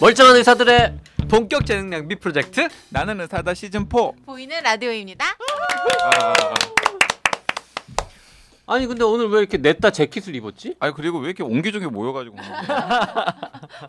멀쩡한 0.00 0.36
의사들의 0.36 0.98
본격 1.30 1.64
재능 1.64 1.88
낭비 1.90 2.16
프로젝트 2.16 2.68
나는 2.90 3.20
의사다 3.20 3.54
시즌 3.54 3.88
4. 3.90 4.12
보이는 4.26 4.62
라디오입니다. 4.62 5.24
아, 5.24 6.34
아니 8.66 8.86
근데 8.86 9.04
오늘 9.04 9.28
왜 9.28 9.38
이렇게 9.38 9.56
냈다 9.56 9.90
재킷을 9.90 10.34
입었지? 10.34 10.76
아니 10.80 10.92
그리고 10.92 11.18
왜 11.18 11.26
이렇게 11.28 11.42
옹기종기 11.42 11.86
모여가지고 11.86 12.36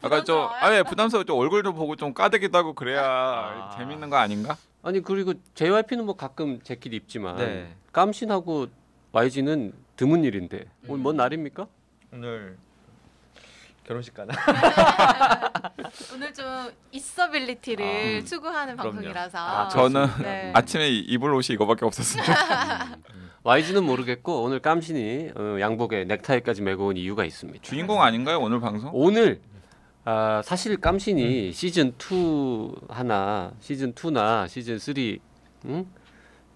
약간 0.03 0.23
좀 0.23 0.47
아니 0.61 0.81
부담스러워 0.83 1.25
좀 1.25 1.37
얼굴도 1.37 1.73
보고 1.73 1.95
좀 1.95 2.13
까대기도 2.13 2.57
하고 2.57 2.73
그래야 2.73 3.01
아. 3.03 3.75
재밌는 3.77 4.09
거 4.09 4.15
아닌가? 4.15 4.55
아니 4.83 5.01
그리고 5.01 5.33
JYP는 5.55 6.05
뭐 6.05 6.15
가끔 6.15 6.61
재킷 6.63 6.93
입지만 6.93 7.35
네. 7.37 7.75
깜신하고 7.91 8.67
YG는 9.11 9.73
드문 9.97 10.23
일인데 10.23 10.65
오늘 10.87 11.01
뭔 11.01 11.17
날입니까? 11.17 11.67
오늘 12.13 12.57
결혼식 13.87 14.13
가나? 14.13 14.33
오늘 16.13 16.33
좀 16.33 16.45
있어빌리티를 16.91 18.21
아, 18.21 18.25
추구하는 18.25 18.75
그럼요. 18.75 18.91
방송이라서 18.95 19.37
아, 19.37 19.67
저는 19.69 20.05
네. 20.21 20.51
아침에 20.53 20.89
입을 20.89 21.33
옷이 21.33 21.53
이거밖에 21.53 21.85
없었어요. 21.85 22.23
YG는 23.43 23.85
모르겠고 23.85 24.43
오늘 24.43 24.59
깜신이 24.59 25.31
어, 25.35 25.57
양복에 25.61 26.03
넥타이까지 26.03 26.63
메고 26.63 26.87
온 26.87 26.97
이유가 26.97 27.23
있습니다. 27.23 27.61
주인공 27.61 28.01
아닌가요 28.01 28.39
오늘 28.39 28.59
방송? 28.59 28.91
오늘 28.93 29.39
아, 30.03 30.41
사실 30.43 30.75
깜신이 30.75 31.53
시즌 31.53 31.93
2 31.97 32.73
하나 32.89 33.53
시즌 33.61 33.93
2나 33.93 34.49
시즌 34.49 34.79
3 34.79 34.95
응? 35.65 35.85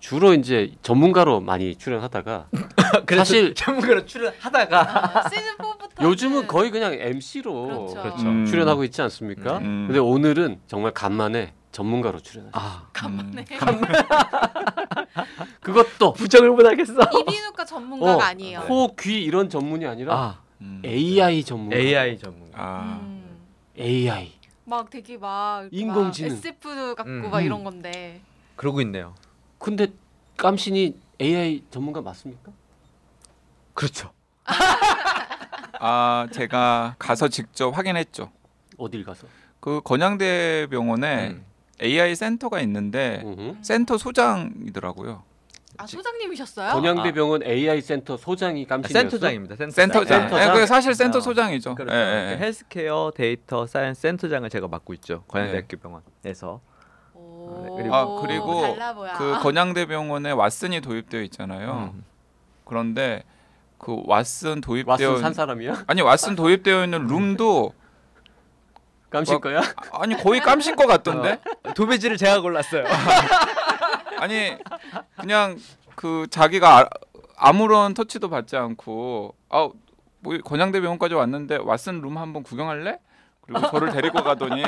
주로 0.02 0.34
이제 0.34 0.74
전문가로 0.82 1.40
많이 1.42 1.76
출연하다가 1.76 2.48
사실 3.16 3.54
전문가로 3.54 4.04
출연하다가 4.06 5.26
아, 5.26 5.30
시즌 5.30 5.56
4부터 5.58 6.04
요즘은 6.04 6.48
거의 6.48 6.72
그냥 6.72 6.94
MC로 6.96 7.68
그렇죠. 7.68 7.94
그렇죠. 8.02 8.28
음. 8.28 8.46
출연하고 8.48 8.84
있지 8.84 9.02
않습니까? 9.04 9.60
음. 9.60 9.86
근데 9.88 10.00
오늘은 10.00 10.60
정말 10.68 10.92
간만에 10.92 11.54
전문가로 11.72 12.20
출연하죠. 12.20 12.60
아 12.60 12.88
간만에 12.92 13.46
그것도 15.62 16.14
부정을 16.14 16.50
못하겠어. 16.50 16.94
이비인후과 17.22 17.64
전문가가 17.66 18.16
어, 18.16 18.20
아니에요. 18.22 18.62
코, 18.62 18.96
귀 18.96 19.24
이런 19.24 19.50
전문이 19.50 19.86
아니라 19.86 20.16
아 20.16 20.40
음. 20.62 20.82
AI 20.84 21.44
전문가. 21.44 21.78
AI 21.78 22.18
전문가. 22.18 22.58
아 22.60 23.00
음, 23.04 23.38
AI. 23.80 24.32
막 24.66 24.90
되게 24.90 25.16
막 25.18 25.68
인공지능. 25.72 26.32
막 26.32 26.38
SF 26.38 26.96
같고 26.96 27.10
음. 27.10 27.30
막 27.30 27.42
이런 27.42 27.64
건데 27.64 28.20
그러고 28.56 28.82
있네요. 28.82 29.14
근데 29.62 29.88
깜신이 30.38 30.96
AI 31.22 31.64
전문가 31.70 32.02
맞습니까? 32.02 32.52
그렇죠. 33.76 34.12
아 35.80 36.28
제가 36.32 36.96
가서 36.98 37.28
직접 37.28 37.70
확인했죠. 37.70 38.32
어딜 38.78 39.06
가서? 39.06 39.28
그 39.60 39.80
건양대 39.84 40.68
병원에 40.72 41.30
음. 41.30 41.46
AI 41.82 42.16
센터가 42.16 42.60
있는데 42.62 43.22
으흠. 43.24 43.60
센터 43.62 43.98
소장이더라고요. 44.00 45.24
아 45.78 45.86
소장님이셨어요? 45.86 46.74
건양대 46.74 47.12
병원 47.12 47.44
AI 47.44 47.82
센터 47.82 48.18
소장이 48.18 48.66
아, 48.66 48.68
깜신이었어. 48.68 49.00
센터장입니다. 49.00 49.56
센터장. 49.58 49.88
센터장. 49.90 50.22
센터장? 50.22 50.50
예, 50.50 50.54
그게 50.54 50.66
사실 50.66 50.96
센터 50.96 51.20
어. 51.20 51.22
소장이죠. 51.22 51.76
그렇죠. 51.76 51.96
예, 51.96 52.00
예, 52.00 52.32
예. 52.32 52.38
healthcare 52.38 53.12
data 53.16 53.68
science 53.68 54.02
센터장을 54.02 54.50
제가 54.50 54.68
맡고 54.68 54.94
있죠. 54.96 55.24
건양대학교 55.28 55.78
병원에서. 55.78 56.62
오, 57.52 57.76
그리고- 57.76 57.96
아, 57.96 58.22
그리고. 58.22 58.78
그 59.18 59.40
건양대병원에 59.42 60.32
왓슨이 60.34 60.82
도입되어 60.84 61.22
있잖아요. 61.24 61.92
음. 61.94 62.04
그런데 62.66 63.24
그 63.78 63.96
왓슨 64.04 64.62
도입되어 64.64 64.96
왓슨 64.96 65.08
산 65.08 65.16
있는 65.18 65.34
사람이야? 65.34 65.84
아니 65.88 66.02
왓슨 66.02 66.38
도입되어 66.38 66.84
있는 66.86 67.08
룸도 67.08 67.74
깜신 69.10 69.36
어, 69.36 69.40
거야? 69.40 69.60
아- 69.60 70.02
아니 70.04 70.16
거의 70.16 70.40
깜신 70.40 70.76
것 70.76 70.88
같던데. 70.88 71.40
도배지를 71.76 72.18
제가 72.18 72.42
골랐어요. 72.42 72.86
아니 74.20 74.56
그냥 75.20 75.58
그 75.96 76.28
자기가 76.30 76.90
아, 77.38 77.54
무런 77.54 77.94
터치도 77.94 78.30
받지 78.30 78.56
않고 78.56 79.36
아뭐 79.50 79.74
건양대병원까지 80.46 81.16
왔는데 81.16 81.58
왓슨 81.58 82.02
룸 82.02 82.18
한번 82.18 82.44
구경할래? 82.44 83.00
그리고 83.52 83.70
저를 83.70 83.92
데리고 83.92 84.24
가더니 84.24 84.64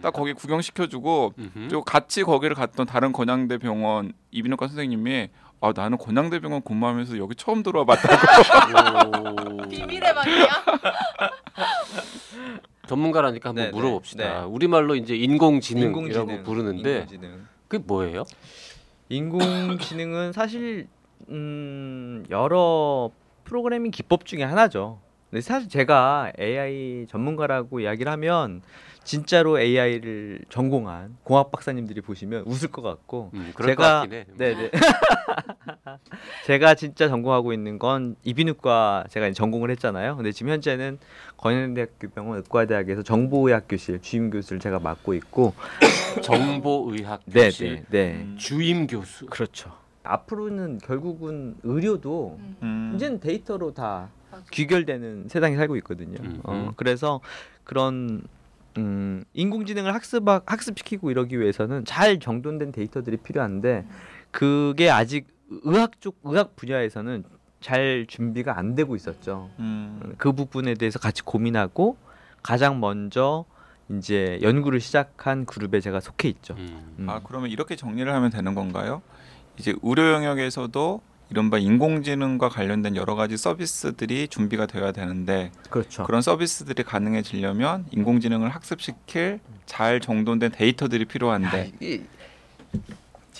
딱 0.00 0.12
거기 0.12 0.32
구경시켜주고. 0.32 1.34
그리고 1.54 1.82
같이 1.84 2.22
거기를 2.22 2.56
갔던 2.56 2.86
다른 2.86 3.12
건양대 3.12 3.58
병원 3.58 4.12
이비인후과 4.30 4.68
선생님이 4.68 5.28
아 5.60 5.72
나는 5.74 5.96
건양대병원 5.98 6.62
근무하면서 6.62 7.18
여기 7.18 7.36
처음 7.36 7.62
들어와봤다고 7.62 9.18
오. 9.64 9.68
비밀의 9.68 10.14
방이야? 10.14 10.46
전문가라니까 12.88 13.50
한번 13.50 13.64
네, 13.64 13.70
네, 13.70 13.76
물어봅시다. 13.76 14.40
네. 14.40 14.46
우리말로 14.46 14.96
이제 14.96 15.14
인공지능이라고 15.14 16.00
인공지능, 16.10 16.42
부르는데 16.42 16.92
인공지능. 16.94 17.46
그게 17.68 17.84
뭐예요? 17.86 18.24
인공지능은 19.08 20.32
사실 20.32 20.88
음, 21.28 22.24
여러 22.30 23.10
프로그래밍 23.44 23.90
기법 23.92 24.26
중에 24.26 24.42
하나죠. 24.42 25.00
근데 25.32 25.40
사실 25.40 25.70
제가 25.70 26.30
AI 26.38 27.06
전문가라고 27.08 27.80
이야기를 27.80 28.12
하면 28.12 28.60
진짜로 29.02 29.58
AI를 29.58 30.40
전공한 30.50 31.16
공학 31.24 31.50
박사님들이 31.50 32.02
보시면 32.02 32.42
웃을 32.44 32.70
것 32.70 32.82
같고 32.82 33.30
음, 33.32 33.50
그럴 33.54 33.74
것 33.74 33.82
제가 33.82 34.00
같긴 34.00 34.18
해. 34.18 34.26
네네 34.36 34.70
제가 36.44 36.74
진짜 36.74 37.08
전공하고 37.08 37.54
있는 37.54 37.78
건 37.78 38.14
이비인후과 38.24 39.06
제가 39.08 39.32
전공을 39.32 39.70
했잖아요. 39.70 40.16
근데 40.16 40.32
지금 40.32 40.52
현재는 40.52 40.98
건양대학교 41.38 42.10
병원 42.10 42.36
의과대학에서 42.36 43.02
정보의학교실 43.02 44.02
주임 44.02 44.28
교수를 44.28 44.60
제가 44.60 44.80
맡고 44.80 45.14
있고 45.14 45.54
정보의학 46.22 47.22
네네 47.24 47.46
교실 47.46 47.84
네. 47.88 48.16
음. 48.16 48.36
주임 48.38 48.86
교수. 48.86 49.24
그렇죠. 49.26 49.72
앞으로는 50.02 50.76
결국은 50.84 51.56
의료도 51.62 52.36
음. 52.38 52.56
음. 52.62 52.92
이제는 52.96 53.18
데이터로 53.18 53.72
다. 53.72 54.10
귀결되는 54.50 55.28
세상에 55.28 55.56
살고 55.56 55.76
있거든요. 55.76 56.18
음, 56.22 56.40
어, 56.44 56.52
음. 56.52 56.72
그래서 56.76 57.20
그런 57.64 58.22
음, 58.78 59.24
인공지능을 59.34 59.94
학습 59.94 60.24
학습시키고 60.26 61.10
이러기 61.10 61.38
위해서는 61.38 61.84
잘 61.84 62.18
정돈된 62.18 62.72
데이터들이 62.72 63.18
필요한데 63.18 63.84
그게 64.30 64.90
아직 64.90 65.26
의학 65.64 66.00
쪽 66.00 66.18
의학 66.24 66.56
분야에서는 66.56 67.24
잘 67.60 68.06
준비가 68.08 68.58
안 68.58 68.74
되고 68.74 68.96
있었죠. 68.96 69.50
음. 69.58 70.14
그 70.18 70.32
부분에 70.32 70.74
대해서 70.74 70.98
같이 70.98 71.22
고민하고 71.22 71.96
가장 72.42 72.80
먼저 72.80 73.44
이제 73.90 74.38
연구를 74.42 74.80
시작한 74.80 75.44
그룹에 75.44 75.80
제가 75.80 76.00
속해 76.00 76.28
있죠. 76.30 76.54
음. 76.54 76.96
음. 76.98 77.10
아 77.10 77.20
그러면 77.22 77.50
이렇게 77.50 77.76
정리를 77.76 78.12
하면 78.12 78.30
되는 78.30 78.54
건가요? 78.54 79.02
이제 79.58 79.74
의료 79.82 80.12
영역에서도 80.12 81.02
이른바 81.32 81.56
인공지능과 81.56 82.50
관련된 82.50 82.94
여러 82.94 83.14
가지 83.14 83.38
서비스들이 83.38 84.28
준비가 84.28 84.66
되어야 84.66 84.92
되는데 84.92 85.50
그렇죠. 85.70 86.04
그런 86.04 86.20
서비스들이 86.20 86.82
가능해지려면 86.82 87.86
인공지능을 87.90 88.50
학습시킬 88.50 89.40
잘 89.64 89.98
정돈된 89.98 90.52
데이터들이 90.52 91.06
필요한데 91.06 91.72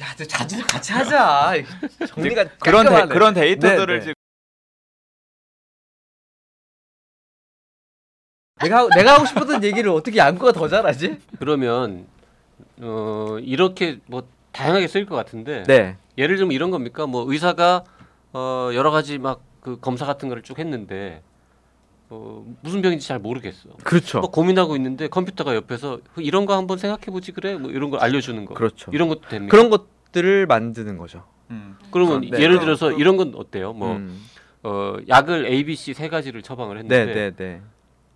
야, 0.00 0.06
너 0.16 0.24
자주 0.24 0.56
좀 0.56 0.66
같이 0.66 0.90
하자. 0.94 1.52
정리가 2.08 2.44
그런 2.60 2.86
데. 2.86 3.12
그런 3.12 3.34
데이터들을 3.34 3.86
네, 3.86 3.98
네. 3.98 4.00
지금 4.00 4.14
내가 8.62 8.88
내가 8.88 9.14
하고 9.16 9.26
싶었던 9.26 9.62
얘기를 9.64 9.90
어떻게 9.90 10.16
양구가 10.16 10.52
더 10.52 10.66
잘하지? 10.66 11.18
그러면 11.38 12.06
어, 12.80 13.36
이렇게 13.42 13.98
뭐 14.06 14.26
다양하게 14.52 14.86
쓰일 14.88 15.06
것 15.06 15.16
같은데 15.16 15.62
네. 15.64 15.96
예를 16.18 16.36
들면 16.36 16.52
이런 16.52 16.70
겁니까? 16.70 17.06
뭐 17.06 17.24
의사가 17.30 17.84
어, 18.32 18.70
여러 18.74 18.90
가지 18.90 19.18
막 19.18 19.52
그 19.62 19.78
검사 19.80 20.04
같은 20.04 20.28
거를 20.28 20.42
쭉 20.42 20.58
했는데 20.58 21.22
어, 22.10 22.44
무슨 22.60 22.82
병인지 22.82 23.06
잘 23.06 23.18
모르겠어. 23.18 23.70
그렇죠. 23.84 24.20
막 24.20 24.32
고민하고 24.32 24.76
있는데 24.76 25.08
컴퓨터가 25.08 25.54
옆에서 25.54 26.00
이런 26.18 26.44
거 26.44 26.56
한번 26.56 26.76
생각해 26.76 27.06
보지 27.06 27.32
그래? 27.32 27.56
뭐 27.56 27.70
이런 27.70 27.88
걸 27.88 28.00
알려주는 28.00 28.44
거. 28.44 28.54
그렇죠. 28.54 28.90
이런 28.92 29.08
것도 29.08 29.28
됩니까? 29.28 29.56
그런 29.56 29.70
것들을 29.70 30.46
만드는 30.46 30.98
거죠. 30.98 31.24
음. 31.50 31.78
그러면 31.90 32.22
네. 32.22 32.40
예를 32.40 32.58
들어서 32.58 32.90
이런 32.92 33.16
건 33.16 33.32
어때요? 33.36 33.72
뭐 33.72 33.92
음. 33.92 34.20
어, 34.64 34.96
약을 35.08 35.46
A, 35.46 35.64
B, 35.64 35.76
C 35.76 35.94
세 35.94 36.08
가지를 36.08 36.42
처방을 36.42 36.82
네, 36.86 36.96
했는데 36.96 37.14
네, 37.14 37.36
네. 37.36 37.62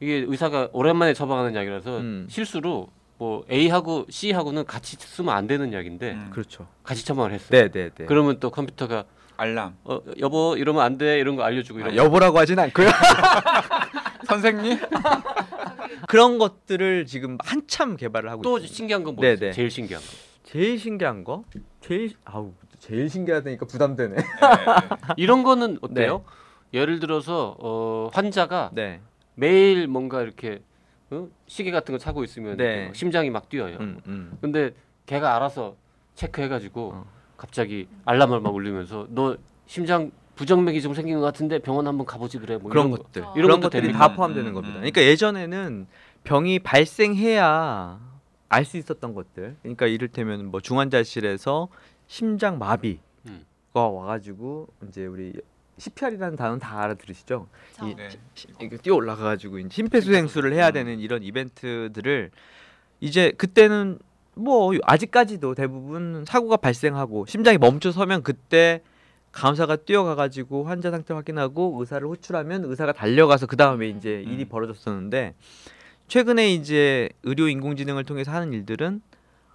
이게 0.01 0.27
의사가 0.29 0.71
오랜만에 0.73 1.15
처방하는 1.15 1.55
약이라서 1.55 1.99
음. 1.99 2.27
실수로 2.29 2.89
뭐 3.19 3.45
A하고 3.51 4.07
C하고는 4.11 4.67
같이 4.67 4.97
쓰면 4.99 5.35
안 5.35 5.47
되는 5.47 5.73
약인데 5.73 6.13
음. 6.13 6.31
그렇죠. 6.33 6.67
같이 6.83 7.05
처방을 7.05 7.33
했어요. 7.33 7.49
네, 7.51 7.69
네, 7.71 7.91
네. 7.95 8.05
그러면 8.07 8.39
또 8.41 8.51
컴퓨터가 8.51 9.05
알람 9.39 9.77
어, 9.85 10.01
여보 10.19 10.57
이러면 10.57 10.83
안 10.83 10.99
돼 10.99 11.19
이런 11.19 11.37
거 11.37 11.43
알려 11.43 11.63
주고 11.63 11.81
이런 11.81 11.93
아, 11.93 11.97
여보라고 11.97 12.39
하진 12.39 12.59
않고요. 12.59 12.89
선생님 14.27 14.79
그런 16.09 16.39
것들을 16.39 17.07
지금 17.07 17.39
한참 17.45 17.97
개발을 17.97 18.31
하고 18.31 18.43
또 18.43 18.59
있습니다. 18.59 18.75
신기한 18.75 19.05
건 19.05 19.15
네, 19.17 19.21
뭐예요? 19.21 19.37
네. 19.39 19.53
제일 19.53 19.71
신기한 19.71 20.03
거. 20.03 20.09
제일 20.45 20.79
신기한 20.79 21.25
거? 21.25 21.45
제일 21.81 22.13
아우 22.25 22.53
제일 22.79 23.09
신기하다니까 23.11 23.67
부담되네. 23.67 24.17
이런 25.17 25.43
거는 25.43 25.79
어때요? 25.81 26.25
예를 26.75 27.01
들어서 27.01 27.57
어, 27.59 28.11
환자가 28.13 28.71
네. 28.73 29.01
매일 29.35 29.87
뭔가 29.87 30.23
이렇게 30.23 30.61
어? 31.11 31.29
시계 31.47 31.71
같은 31.71 31.93
거 31.93 31.99
차고 31.99 32.25
있으면 32.25 32.57
네. 32.57 32.91
심장이 32.95 33.31
막 33.31 33.49
뛰어요. 33.49 33.77
음, 33.81 34.01
음. 34.07 34.39
근데 34.41 34.75
걔가 35.07 35.37
알아서 35.37 35.77
체크해가지고 36.15 36.91
어. 36.95 37.07
갑자기 37.37 37.87
알람을 38.05 38.41
막 38.41 38.55
울리면서 38.55 39.07
너 39.11 39.37
심장 39.67 40.11
부정맥이 40.35 40.83
좀 40.83 40.95
생긴 40.95 41.17
것 41.19 41.25
같은데 41.25 41.59
병원 41.61 41.87
한번 41.87 42.07
가보지 42.07 42.39
그래. 42.39 42.57
뭐 42.57 42.71
그런 42.71 42.87
이런 42.89 42.91
거. 42.99 43.03
것들 43.05 43.23
어. 43.25 43.35
이런 43.37 43.61
것들이 43.61 43.83
됩니까? 43.83 44.09
다 44.09 44.15
포함되는 44.15 44.49
음, 44.51 44.55
겁니다. 44.55 44.75
음. 44.77 44.81
그러니까 44.81 45.03
예전에는 45.03 45.87
병이 46.25 46.59
발생해야 46.61 48.01
알 48.49 48.65
수 48.65 48.77
있었던 48.77 49.15
것들. 49.15 49.57
그러니까 49.63 49.87
이를테면 49.87 50.47
뭐 50.47 50.61
중환자실에서 50.61 51.69
심장 52.07 52.59
마비가 52.59 53.01
음. 53.27 53.45
와가지고 53.75 54.69
이제 54.89 55.07
우리 55.07 55.33
CPR이라는 55.79 56.37
단어 56.37 56.59
다 56.59 56.81
알아들으시죠? 56.83 57.47
자, 57.73 57.87
이- 57.87 57.95
네. 57.95 58.09
시- 58.35 58.49
이거 58.61 58.77
뛰어 58.79 58.95
올라가가지고 58.95 59.59
심폐소생술을 59.69 60.53
해야 60.55 60.71
되는 60.71 60.99
이런 60.99 61.23
이벤트들을 61.23 62.31
이제 63.01 63.33
그때는 63.37 63.99
뭐 64.35 64.73
아직까지도 64.83 65.55
대부분 65.55 66.25
사고가 66.27 66.57
발생하고 66.57 67.27
심장이 67.27 67.59
멈춰 67.59 67.93
서면 67.93 68.23
그때 68.23 68.83
간호사가 69.33 69.77
뛰어가가지고 69.77 70.65
환자 70.65 70.91
상태 70.91 71.13
확인하고 71.13 71.77
의사를 71.81 72.07
호출하면 72.07 72.65
의사가 72.65 72.93
달려가서 72.93 73.47
그 73.47 73.57
다음에 73.57 73.89
이제 73.89 74.23
음. 74.27 74.33
일이 74.33 74.45
벌어졌었는데 74.47 75.35
최근에 76.09 76.53
이제 76.55 77.11
의료 77.23 77.49
인공지능을 77.49 78.05
통해서 78.05 78.31
하는 78.33 78.53
일들은 78.55 79.03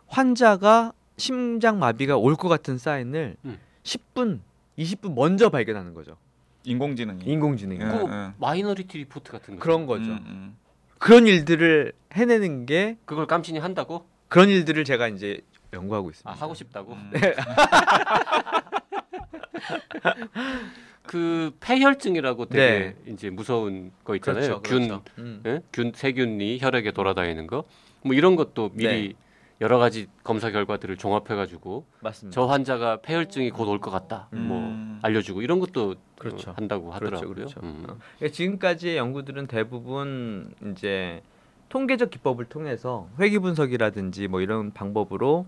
환자가 0.07 0.93
심장 1.17 1.79
마비가 1.79 2.17
올 2.17 2.35
것 2.35 2.47
같은 2.49 2.77
사인을 2.77 3.35
음. 3.45 3.57
10분, 3.83 4.39
20분 4.77 5.13
먼저 5.13 5.49
발견하는 5.49 5.93
거죠. 5.93 6.17
인공지능이. 6.63 7.23
인공지능이. 7.25 7.81
예, 7.81 7.85
그 7.85 8.05
예. 8.11 8.31
마이너리티 8.37 8.97
리포트 8.99 9.31
같은 9.31 9.55
거. 9.55 9.59
그런 9.61 9.85
거죠. 9.85 10.11
음, 10.11 10.19
음. 10.27 10.57
그런 10.99 11.27
일들을 11.27 11.93
해내는 12.13 12.65
게 12.65 12.97
그걸 13.05 13.25
깜신이 13.25 13.59
한다고? 13.59 14.05
그런 14.27 14.49
일들을 14.49 14.83
제가 14.85 15.07
이제 15.07 15.41
연구하고 15.73 16.09
있습니다. 16.11 16.29
아 16.29 16.33
하고 16.33 16.53
싶다고? 16.53 16.93
음. 16.93 17.11
그 21.03 21.51
패혈증이라고 21.59 22.45
되게 22.45 22.95
이제 23.07 23.29
무서운 23.29 23.91
거 24.03 24.15
있잖아요. 24.15 24.61
균, 24.61 24.87
그렇죠. 24.87 25.03
음. 25.17 25.41
예? 25.45 25.61
균 25.73 25.91
세균이 25.93 26.59
혈액에 26.61 26.91
돌아다니는 26.91 27.47
거. 27.47 27.63
뭐 28.03 28.15
이런 28.15 28.35
것도 28.35 28.71
미리 28.73 29.09
네. 29.09 29.13
여러 29.61 29.77
가지 29.77 30.07
검사 30.23 30.49
결과들을 30.51 30.97
종합해 30.97 31.35
가지고. 31.35 31.85
저 32.31 32.45
환자가 32.45 32.97
패혈증이 33.01 33.51
곧 33.51 33.67
올 33.69 33.79
것 33.79 33.91
같다. 33.91 34.27
음. 34.33 34.47
뭐 34.47 34.99
알려주고 35.03 35.41
이런 35.43 35.59
것도 35.59 35.95
그렇죠. 36.17 36.51
어, 36.51 36.53
한다고 36.57 36.89
그렇죠, 36.89 37.05
하더라고요. 37.05 37.33
그렇죠. 37.35 37.59
음. 37.61 37.85
어. 37.87 37.97
그러니까 38.17 38.35
지금까지의 38.35 38.97
연구들은 38.97 39.47
대부분 39.47 40.53
이제 40.71 41.21
통계적 41.69 42.09
기법을 42.09 42.45
통해서 42.45 43.07
회귀 43.19 43.39
분석이라든지 43.39 44.27
뭐 44.27 44.41
이런 44.41 44.73
방법으로 44.73 45.45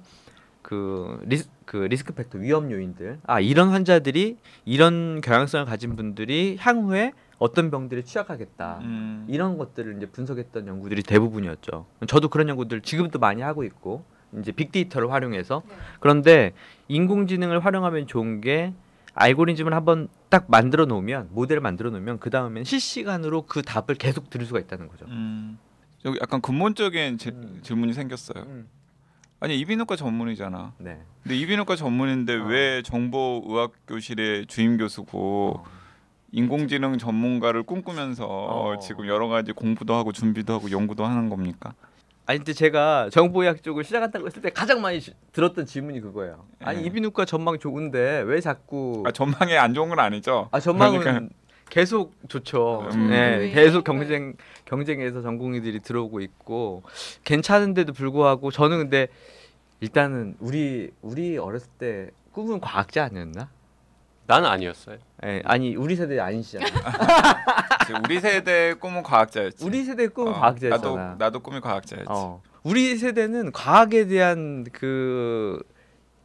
그, 0.62 1.20
ris, 1.26 1.50
그 1.66 1.76
risk 1.78 2.14
factor 2.14 2.38
위험 2.38 2.72
요인들 2.72 3.20
아 3.26 3.42
이런 3.42 3.70
환자들이 3.70 4.38
이런 4.64 5.20
경향성을 5.22 5.66
가진 5.66 5.96
분들이 5.98 6.56
향후에 6.60 7.12
어떤 7.44 7.70
병들에 7.70 8.04
취약하겠다 8.04 8.80
음. 8.84 9.26
이런 9.28 9.58
것들을 9.58 9.98
이제 9.98 10.06
분석했던 10.06 10.66
연구들이 10.66 11.04
대부분이었죠. 11.04 11.86
저도 12.08 12.30
그런 12.30 12.48
연구들 12.48 12.80
지금도 12.80 13.20
많이 13.20 13.42
하고 13.42 13.66
있고 13.66 14.06
이제 14.40 14.54
빅데이터를 14.54 15.12
활용해서 15.12 15.62
네. 15.68 15.76
그런데 16.00 16.54
인공지능을 16.88 17.60
활용하면 17.66 18.08
좋은 18.08 18.40
게 18.40 18.74
알고리즘을 19.14 19.74
한번 19.74 20.08
딱 20.30 20.46
만들어 20.48 20.86
놓으면 20.86 21.30
모델을 21.34 21.62
만들어 21.62 21.90
놓으면 21.90 22.20
그 22.20 22.30
다음엔 22.30 22.64
실시간으로 22.64 23.42
그 23.46 23.62
답을 23.62 23.96
계속 24.00 24.30
들을 24.30 24.46
수가 24.46 24.60
있다는 24.62 24.88
거죠. 24.88 25.06
음. 25.10 25.60
여기 26.06 26.20
약간 26.22 26.40
근본적인 26.40 27.18
지- 27.18 27.30
음. 27.30 27.60
질문이 27.62 27.92
생겼어요. 27.94 28.46
아니 29.42 29.60
이비인후과 29.60 29.98
전문이잖아. 29.98 30.74
네. 30.78 31.02
근데 31.24 31.36
이비인후과 31.36 31.76
전문인데 31.76 32.36
어. 32.38 32.46
왜 32.46 32.82
정보의학 32.84 33.74
교실의 33.86 34.46
주임 34.48 34.78
교수고 34.78 35.66
인공지능 36.34 36.98
전문가를 36.98 37.64
꿈꾸면서 37.64 38.26
어. 38.28 38.80
지금 38.80 39.08
여러 39.08 39.28
가지 39.28 39.52
공부도 39.54 39.94
하고 39.94 40.12
준비도 40.12 40.52
하고 40.54 40.72
연구도 40.72 41.06
하는 41.06 41.30
겁니까? 41.30 41.74
아니 42.26 42.40
근데 42.40 42.54
제가 42.54 43.10
정보의학 43.12 43.62
쪽을 43.62 43.84
시작한다고 43.84 44.26
했을 44.26 44.42
때 44.42 44.50
가장 44.50 44.82
많이 44.82 45.00
지- 45.00 45.14
들었던 45.32 45.66
질문이 45.66 46.00
그거예요. 46.02 46.46
아니 46.60 46.82
예. 46.82 46.86
이비인후과 46.86 47.26
전망 47.26 47.60
좋은데 47.60 48.22
왜 48.26 48.42
자꾸 48.42 49.04
아 49.06 49.12
전망이 49.12 49.56
안 49.58 49.74
좋은 49.76 49.90
건 49.90 50.00
아니죠. 50.00 50.50
아 50.52 50.60
전망은 50.60 51.00
그러니까- 51.00 51.34
계속 51.70 52.14
좋죠. 52.30 52.88
음. 52.94 53.10
네, 53.10 53.36
왜? 53.38 53.50
계속 53.52 53.84
경쟁 53.84 54.34
경쟁에서 54.66 55.22
전공의들이 55.22 55.82
들어오고 55.82 56.22
있고 56.22 56.84
괜찮은데도 57.26 57.94
불구하고 57.94 58.52
저는 58.52 58.78
근데 58.80 59.08
일단은 59.82 60.36
우리 60.40 60.92
우리 61.02 61.38
어렸을 61.38 61.70
때 61.78 62.10
꿈은 62.32 62.60
과학자 62.60 63.04
아니었나? 63.06 63.50
나는 64.26 64.50
아니었어요. 64.50 64.98
예, 65.26 65.42
아니 65.46 65.76
우리 65.76 65.96
세대 65.96 66.20
아니시잖아. 66.20 66.66
우리 68.06 68.20
세대 68.20 68.74
꿈은 68.74 69.04
과학자였지. 69.04 69.66
우리 69.66 69.84
세대 69.84 70.08
꿈은 70.08 70.32
어, 70.32 70.36
과학자였잖아. 70.40 70.96
나도 70.96 71.16
나도 71.18 71.40
꿈이 71.42 71.60
과학자였지. 71.60 72.08
어. 72.10 72.42
우리 72.64 72.96
세대는 72.96 73.52
과학에 73.52 74.08
대한 74.08 74.66
그 74.72 75.62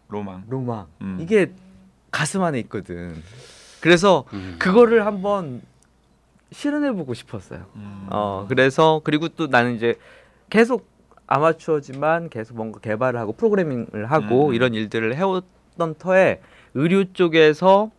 로망. 0.09 0.45
로망 0.49 0.87
음. 1.01 1.19
이게 1.21 1.53
가슴 2.11 2.43
안에 2.43 2.59
있거든. 2.61 3.23
그래서 3.81 4.25
음. 4.33 4.57
그거를 4.59 5.05
한번 5.05 5.61
실현해 6.53 6.93
보고 6.93 7.15
싶었어요. 7.15 7.67
음. 7.75 8.07
어 8.11 8.47
그래서 8.49 9.01
그리고 9.03 9.29
또 9.29 9.49
나는 9.49 9.75
이제 9.75 9.97
계속 10.51 10.89
아마추어지만 11.27 12.31
계속 12.31 12.57
뭔가 12.57 12.81
개발을 12.81 13.19
하고 13.19 13.33
프로그래밍을 13.33 14.07
하고 14.11 14.49
음. 14.49 14.55
이런 14.55 14.75
일들을 14.75 15.15
해왔던 15.15 15.97
터에 15.99 16.41
의료 16.75 17.13
쪽에서 17.13 17.91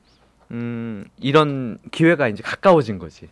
음 0.52 1.06
이런 1.20 1.78
기회가 1.92 2.28
이제 2.28 2.42
가까워진 2.44 2.98
거지. 2.98 3.30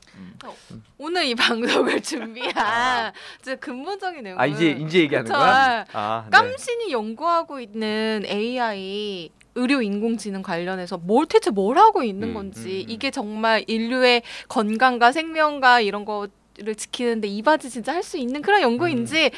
오늘 0.99 1.25
이 1.25 1.33
방송을 1.35 2.01
준비한 2.01 3.11
진짜 3.41 3.55
근본적인 3.59 4.23
내용은 4.23 4.39
아 4.41 4.45
이제 4.45 4.71
이제 4.71 4.99
얘기하는 4.99 5.27
그쵸. 5.27 5.37
거야? 5.39 5.85
아 5.93 6.23
네. 6.25 6.29
깜신이 6.37 6.91
연구하고 6.91 7.59
있는 7.59 8.23
AI 8.27 9.29
의료 9.55 9.81
인공지능 9.81 10.43
관련해서 10.43 10.97
뭘 10.97 11.25
대체 11.25 11.49
뭘 11.49 11.79
하고 11.79 12.03
있는 12.03 12.29
음, 12.29 12.33
건지 12.35 12.83
음, 12.85 12.89
음. 12.89 12.91
이게 12.91 13.09
정말 13.09 13.63
인류의 13.67 14.21
건강과 14.49 15.11
생명과 15.11 15.81
이런 15.81 16.05
거를 16.05 16.75
지키는데 16.75 17.27
이바지 17.27 17.71
진짜 17.71 17.93
할 17.95 18.03
수 18.03 18.17
있는 18.19 18.43
그런 18.43 18.61
연구인지 18.61 19.31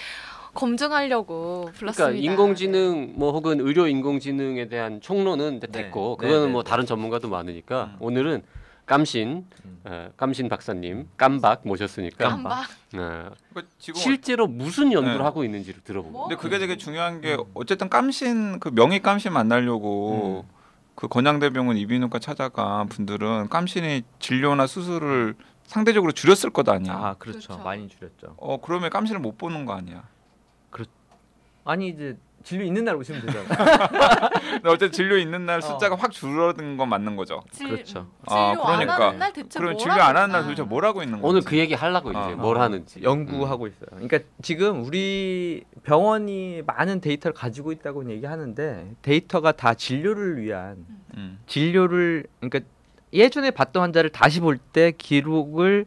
검증하려고 0.54 1.70
불렀습니다. 1.74 2.12
그러니까 2.12 2.32
인공지능 2.32 3.14
뭐 3.16 3.32
혹은 3.32 3.60
의료 3.60 3.88
인공지능에 3.88 4.68
대한 4.68 5.02
총론은 5.02 5.58
이제 5.58 5.68
네. 5.68 5.84
됐고 5.84 6.18
네, 6.20 6.28
그거는 6.28 6.48
네, 6.48 6.52
뭐 6.52 6.64
네. 6.64 6.70
다른 6.70 6.86
전문가도 6.86 7.30
많으니까 7.30 7.92
음. 7.94 7.98
오늘은 8.00 8.44
깜신 8.86 9.46
음. 9.66 9.82
어, 9.84 10.10
깜신 10.18 10.50
박사님 10.50 11.08
깜박 11.16 11.62
모셨으니까 11.64 12.28
깜박. 12.30 12.66
어, 12.96 13.30
그 13.54 13.68
지금 13.78 14.02
실제로 14.02 14.48
무슨 14.48 14.92
연구를 14.92 15.20
네. 15.20 15.24
하고 15.24 15.44
있는지를 15.44 15.82
들어보고 15.84 16.12
뭐? 16.12 16.28
근데 16.28 16.42
그게 16.42 16.58
되게 16.58 16.76
중요한 16.76 17.22
게 17.22 17.38
어쨌든 17.54 17.88
깜신 17.90 18.60
그 18.60 18.70
명의 18.70 19.02
깜신 19.02 19.32
만나려고 19.32 20.46
그 20.96 21.08
건양대병원 21.08 21.78
이비인후과 21.78 22.20
찾아간 22.20 22.90
분들은 22.90 23.50
깜신이 23.50 24.02
진료나 24.18 24.68
수술을 24.68 25.36
상대적으로 25.64 26.12
줄였을 26.12 26.50
것 26.50 26.68
아니야. 26.68 26.94
아 26.94 27.16
그렇죠. 27.20 27.48
그렇죠. 27.48 27.64
많이 27.64 27.88
줄였죠. 27.88 28.34
어 28.38 28.60
그러면 28.60 28.90
깜신을 28.90 29.22
못 29.22 29.38
보는 29.38 29.66
거 29.66 29.74
아니야. 29.74 30.04
아니 31.66 31.90
이제 31.90 32.18
진료 32.42 32.64
있는 32.64 32.86
날 32.86 32.96
오시면 32.96 33.26
되잖아. 33.26 33.48
근데 34.30 34.70
어쨌든 34.70 34.92
진료 34.94 35.18
있는 35.18 35.46
날 35.46 35.58
어. 35.58 35.62
숫자가 35.62 35.96
확 35.98 36.10
줄어든 36.12 36.78
건 36.78 36.88
맞는 36.88 37.18
거죠. 37.18 37.44
질- 37.52 37.68
그렇죠. 37.70 38.00
음, 38.00 38.08
아, 38.28 38.54
진료 38.54 38.64
안 38.66 38.80
그러니까. 38.80 39.08
하는 39.08 39.20
날 39.20 39.34
대체 39.34 39.60
그럼 39.60 39.74
뭘 39.74 39.78
진료 39.78 39.94
안 40.02 40.16
하는 40.16 40.32
날 40.32 40.44
도대체? 40.44 40.64
뭘 40.64 40.86
하고 40.86 41.04
있는 41.04 41.22
거지? 41.22 41.28
오늘 41.30 41.42
그 41.42 41.58
얘기 41.58 41.74
하려고 41.74 42.12
이제 42.12 42.18
어. 42.20 42.36
뭘 42.38 42.58
하는지 42.60 43.04
연구하고 43.04 43.68
있어요. 43.68 43.88
그러니까 43.92 44.20
지금 44.42 44.86
우리 44.86 45.64
병원이 45.84 46.62
많은 46.66 47.02
데이터를 47.02 47.34
가지고 47.36 47.74
있다고 47.74 48.10
얘기하는데 48.10 48.94
데이터가 49.02 49.52
다 49.52 49.74
진료를 49.74 50.42
위한 50.42 50.78
음. 51.18 51.40
진료를 51.46 52.26
그러니까 52.40 52.62
예전에 53.12 53.52
봤던 53.52 53.82
환자를 53.84 54.12
다시 54.12 54.40
볼 54.40 54.58
때 54.72 54.92
기록을 54.98 55.86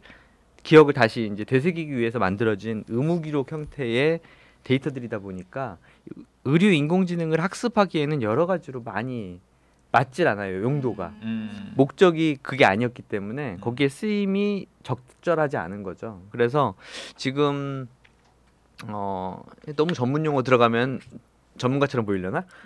기억을 0.61 0.93
다시 0.93 1.29
이제 1.33 1.43
되새기기 1.43 1.97
위해서 1.97 2.19
만들어진 2.19 2.83
의무 2.89 3.21
기록 3.21 3.51
형태의 3.51 4.19
데이터들이다 4.63 5.19
보니까 5.19 5.77
의료 6.45 6.69
인공지능을 6.69 7.41
학습하기에는 7.41 8.21
여러 8.21 8.45
가지로 8.45 8.81
많이 8.81 9.39
맞질 9.91 10.27
않아요 10.27 10.63
용도가 10.63 11.13
음. 11.21 11.73
목적이 11.75 12.37
그게 12.41 12.65
아니었기 12.65 13.03
때문에 13.03 13.57
거기에 13.61 13.89
쓰임이 13.89 14.65
적절하지 14.81 15.57
않은 15.57 15.83
거죠. 15.83 16.21
그래서 16.31 16.73
지금 17.15 17.87
어 18.87 19.43
너무 19.75 19.93
전문 19.93 20.25
용어 20.25 20.41
들어가면 20.41 20.99
전문가처럼 21.57 22.05
보이려나? 22.05 22.45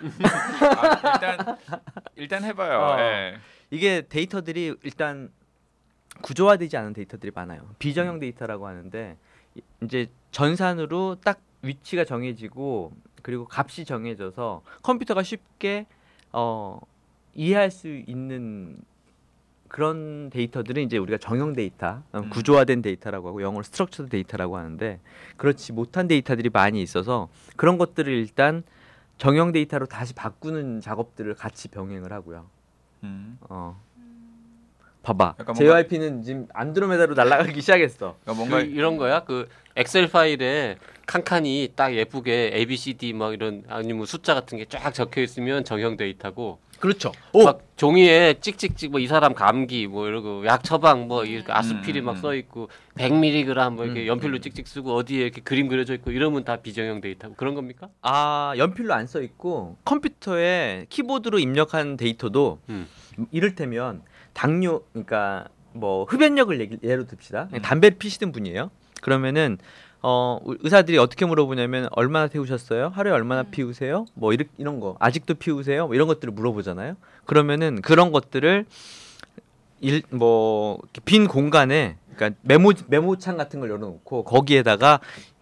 아, 0.78 1.12
일단 1.12 1.58
일단 2.16 2.44
해봐요. 2.44 2.78
어. 2.78 2.98
예. 2.98 3.34
이게 3.70 4.06
데이터들이 4.08 4.74
일단 4.82 5.30
구조화되지 6.22 6.76
않은 6.78 6.94
데이터들이 6.94 7.30
많아요. 7.34 7.60
비정형 7.78 8.18
데이터라고 8.20 8.66
하는데 8.66 9.18
이제 9.82 10.06
전산으로 10.30 11.16
딱 11.22 11.40
위치가 11.62 12.04
정해지고 12.04 12.92
그리고 13.22 13.48
값이 13.50 13.84
정해져서 13.84 14.62
컴퓨터가 14.82 15.22
쉽게 15.22 15.86
어, 16.32 16.78
이해할 17.34 17.70
수 17.70 17.88
있는 17.88 18.78
그런 19.68 20.30
데이터들은 20.30 20.82
이제 20.82 20.96
우리가 20.96 21.18
정형 21.18 21.52
데이터, 21.52 22.02
어, 22.12 22.20
음. 22.20 22.30
구조화된 22.30 22.82
데이터라고 22.82 23.28
하고 23.28 23.42
영어로 23.42 23.62
structured 23.62 24.08
data라고 24.08 24.56
하는데 24.56 24.98
그렇지 25.36 25.72
못한 25.72 26.08
데이터들이 26.08 26.48
많이 26.50 26.80
있어서 26.82 27.28
그런 27.56 27.76
것들을 27.76 28.10
일단 28.12 28.62
정형 29.18 29.52
데이터로 29.52 29.86
다시 29.86 30.14
바꾸는 30.14 30.80
작업들을 30.80 31.34
같이 31.34 31.68
병행을 31.68 32.12
하고요. 32.12 32.46
음. 33.02 33.38
어. 33.42 33.80
봐봐. 35.16 35.34
JYP는 35.54 36.22
지금 36.22 36.46
안드로메다로 36.52 37.14
날아가기 37.14 37.60
시작했어. 37.60 38.16
그러니까 38.22 38.34
뭔가 38.34 38.58
그 38.58 38.70
이런 38.70 38.96
거야. 38.96 39.20
그 39.24 39.48
엑셀 39.76 40.08
파일에 40.08 40.76
칸칸이 41.06 41.72
딱 41.76 41.94
예쁘게 41.94 42.52
A, 42.54 42.66
B, 42.66 42.76
C, 42.76 42.94
D 42.94 43.12
막 43.12 43.32
이런 43.32 43.64
아니면 43.68 44.04
숫자 44.06 44.34
같은 44.34 44.58
게 44.58 44.66
쫙 44.68 44.92
적혀 44.92 45.22
있으면 45.22 45.64
정형 45.64 45.96
데이터고 45.96 46.58
그렇죠. 46.78 47.10
막 47.32 47.60
종이에 47.76 48.34
찍찍찍 48.40 48.90
뭐 48.92 49.00
이 49.00 49.06
사람 49.08 49.34
감기 49.34 49.86
뭐 49.86 50.06
이러고 50.06 50.44
약 50.46 50.62
처방 50.62 51.08
뭐 51.08 51.24
이렇게 51.24 51.50
아스피린 51.52 52.02
음, 52.02 52.06
막 52.06 52.12
음. 52.12 52.16
써 52.20 52.34
있고 52.34 52.68
100mg 52.96 53.72
뭐 53.72 53.84
이렇게 53.84 54.02
음, 54.02 54.06
연필로 54.06 54.36
음. 54.36 54.40
찍찍 54.40 54.68
쓰고 54.68 54.94
어디에 54.94 55.22
이렇게 55.22 55.40
그림 55.40 55.68
그려져 55.68 55.94
있고 55.94 56.10
이러면 56.12 56.44
다 56.44 56.56
비정형 56.56 57.00
데이터고 57.00 57.34
그런 57.36 57.54
겁니까? 57.54 57.88
아 58.02 58.52
연필로 58.58 58.92
안 58.94 59.06
써 59.06 59.22
있고 59.22 59.76
컴퓨터에 59.84 60.86
키보드로 60.90 61.38
입력한 61.38 61.96
데이터도 61.96 62.58
음. 62.68 62.86
이를테면 63.32 64.02
당뇨 64.42 64.82
그러니까 64.92 65.48
뭐 65.72 66.04
흡연력을 66.04 66.60
얘기, 66.60 66.78
예로 66.84 67.08
듭시다. 67.08 67.48
음. 67.52 67.60
담배를 67.60 67.98
피시는 67.98 68.30
분이에요. 68.30 68.70
그러면은 69.02 69.58
어 70.00 70.38
의사들이 70.44 70.96
어떻게 70.98 71.26
물어보냐면 71.26 71.88
얼마나 71.90 72.28
태우셨어요? 72.28 72.92
하루에 72.94 73.12
얼마나 73.12 73.40
음. 73.42 73.50
피우세요? 73.50 74.06
뭐 74.14 74.32
이런 74.32 74.46
이런 74.56 74.78
거 74.78 74.96
아직도 75.00 75.34
피우세요? 75.34 75.86
뭐 75.88 75.96
이런 75.96 76.06
것들을 76.06 76.32
물어보잖아요. 76.32 76.94
그러면은 77.26 77.82
그런 77.82 78.12
것들을 78.12 78.64
일 79.80 80.02
뭐 80.10 80.78
빈 81.04 81.26
공간에 81.26 81.96
그러니까 82.14 82.38
메모 82.42 82.72
메모창 82.86 83.36
같은 83.36 83.58
걸 83.58 83.70
열어놓고 83.70 84.22
거기에다가 84.22 85.00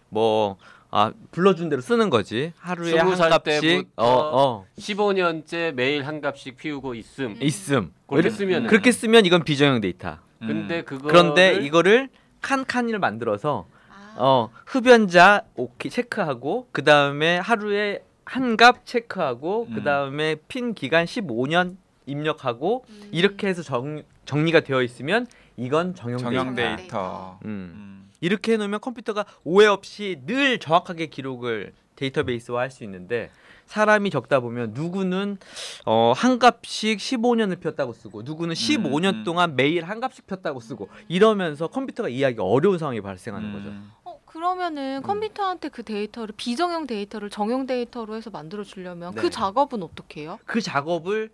뭐 0.09 0.57
아 0.89 1.11
불러준 1.31 1.69
대로 1.69 1.81
쓰는 1.81 2.09
거지 2.09 2.53
하루에 2.59 2.97
한살 2.97 3.29
값씩 3.29 3.61
때부터 3.61 3.89
어어 3.97 4.65
15년째 4.79 5.73
매일 5.73 6.05
한 6.07 6.21
값씩 6.21 6.57
피우고 6.57 6.95
있음. 6.95 7.37
있음 7.41 7.91
그렇게 8.07 8.27
이렇게- 8.29 8.29
쓰면은 8.37 8.67
그렇게 8.69 8.91
쓰면 8.91 9.25
이건 9.25 9.43
비정형 9.43 9.81
데이터. 9.81 10.17
음. 10.41 10.47
근데 10.47 10.83
그거 10.83 11.07
그런데 11.07 11.55
이거를 11.61 12.09
칸칸이를 12.41 12.99
만들어서 12.99 13.67
아. 13.89 14.13
어 14.17 14.49
흡연자 14.65 15.43
오케이 15.55 15.89
체크하고 15.91 16.67
그 16.71 16.83
다음에 16.83 17.37
하루에 17.37 18.03
한 18.23 18.55
값 18.57 18.85
체크하고 18.85 19.67
음. 19.69 19.73
그 19.75 19.83
다음에 19.83 20.35
핀 20.47 20.73
기간 20.73 21.05
15년 21.05 21.75
입력하고 22.05 22.85
음. 22.89 23.09
이렇게 23.11 23.47
해서 23.47 23.61
정, 23.61 24.03
정리가 24.25 24.61
되어 24.61 24.81
있으면 24.81 25.27
이건 25.57 25.95
정형, 25.95 26.19
정형 26.19 26.55
데이터. 26.55 26.75
데이터. 26.77 27.39
음. 27.45 27.49
음. 27.75 27.96
이렇게 28.21 28.53
해놓으면 28.53 28.79
컴퓨터가 28.79 29.25
오해 29.43 29.67
없이 29.67 30.21
늘 30.25 30.59
정확하게 30.59 31.07
기록을 31.07 31.73
데이터베이스화 31.95 32.59
할 32.59 32.71
수 32.71 32.83
있는데 32.83 33.29
사람이 33.67 34.09
적다 34.11 34.39
보면 34.39 34.71
누구는 34.73 35.37
어, 35.85 36.13
한 36.15 36.39
갑씩 36.39 36.99
15년을 36.99 37.59
폈다고 37.59 37.93
쓰고 37.93 38.21
누구는 38.23 38.55
15년 38.55 39.13
음. 39.13 39.23
동안 39.23 39.55
매일 39.55 39.83
한 39.83 39.99
갑씩 39.99 40.25
폈다고 40.25 40.59
쓰고 40.61 40.89
이러면서 41.09 41.67
컴퓨터가 41.67 42.07
이해하기 42.09 42.37
어려운 42.39 42.77
상황이 42.77 43.01
발생하는 43.01 43.51
거죠. 43.51 43.69
음. 43.69 43.91
어, 44.05 44.19
그러면은 44.25 45.01
컴퓨터한테 45.01 45.69
그 45.69 45.83
데이터를 45.83 46.33
비정형 46.37 46.87
데이터를 46.87 47.29
정형 47.29 47.65
데이터로 47.65 48.15
해서 48.15 48.29
만들어 48.29 48.63
주려면 48.63 49.13
네. 49.13 49.21
그 49.21 49.29
작업은 49.29 49.83
어떻게 49.83 50.21
해요? 50.21 50.39
그 50.45 50.61
작업을 50.61 51.29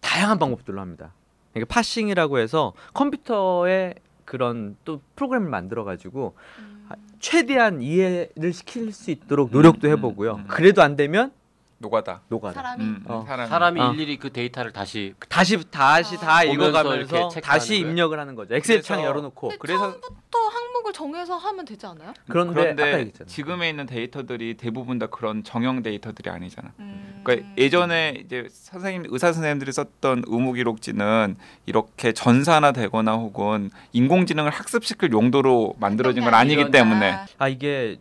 다양한 0.00 0.38
방법들로 0.38 0.80
합니다. 0.80 1.12
그러니까 1.52 1.72
parsing이라고 1.72 2.38
해서 2.38 2.72
컴퓨터에 2.94 3.94
그런 4.26 4.76
또 4.84 5.00
프로그램을 5.14 5.48
만들어 5.48 5.84
가지고 5.84 6.34
음. 6.58 6.88
최대한 7.18 7.80
이해를 7.80 8.52
시킬 8.52 8.92
수 8.92 9.10
있도록 9.10 9.50
노력도 9.50 9.88
음, 9.88 9.92
해보고요. 9.92 10.34
음, 10.34 10.38
음. 10.40 10.44
그래도 10.48 10.82
안 10.82 10.96
되면 10.96 11.32
노가다. 11.78 12.22
노가다. 12.28 12.54
사람이 12.54 12.84
음, 12.84 13.04
어. 13.06 13.24
사람이. 13.26 13.48
사람이 13.50 13.80
어. 13.80 13.92
일일이 13.92 14.16
그 14.16 14.32
데이터를 14.32 14.72
다시 14.72 15.14
다시 15.28 15.58
다시 15.70 16.16
다 16.16 16.38
아. 16.38 16.44
보면서 16.44 16.68
읽어가면서 16.80 17.28
다시 17.42 17.68
거예요? 17.74 17.86
입력을 17.86 18.18
하는 18.18 18.34
거죠. 18.34 18.54
엑셀 18.54 18.80
창 18.82 18.96
그래서- 18.98 19.08
열어놓고 19.10 19.52
그래서- 19.58 19.78
처음부터 19.80 20.38
항목을 20.38 20.92
정해서 20.94 21.36
하면 21.36 21.64
되지 21.66 21.84
않아요? 21.86 22.14
그런데, 22.28 22.54
그런데 22.54 22.82
얘기했잖아요. 22.94 23.28
지금에 23.28 23.68
있는 23.68 23.84
데이터들이 23.86 24.54
대부분 24.56 24.98
다 24.98 25.06
그런 25.08 25.44
정형 25.44 25.82
데이터들이 25.82 26.30
아니잖아. 26.30 26.72
음. 26.78 27.20
그러니까 27.22 27.46
예전에 27.58 28.22
이제 28.24 28.46
선생님 28.50 29.04
의사 29.10 29.32
선생님들이 29.32 29.70
썼던 29.72 30.24
의무 30.26 30.54
기록지는 30.54 31.36
이렇게 31.66 32.12
전산화 32.12 32.72
되거나 32.72 33.12
혹은 33.16 33.70
인공지능을 33.92 34.50
학습시킬 34.50 35.12
용도로 35.12 35.74
만들어진 35.78 36.24
건 36.24 36.32
아니기 36.32 36.70
때문에 36.70 37.18
아 37.36 37.48
이게 37.48 37.98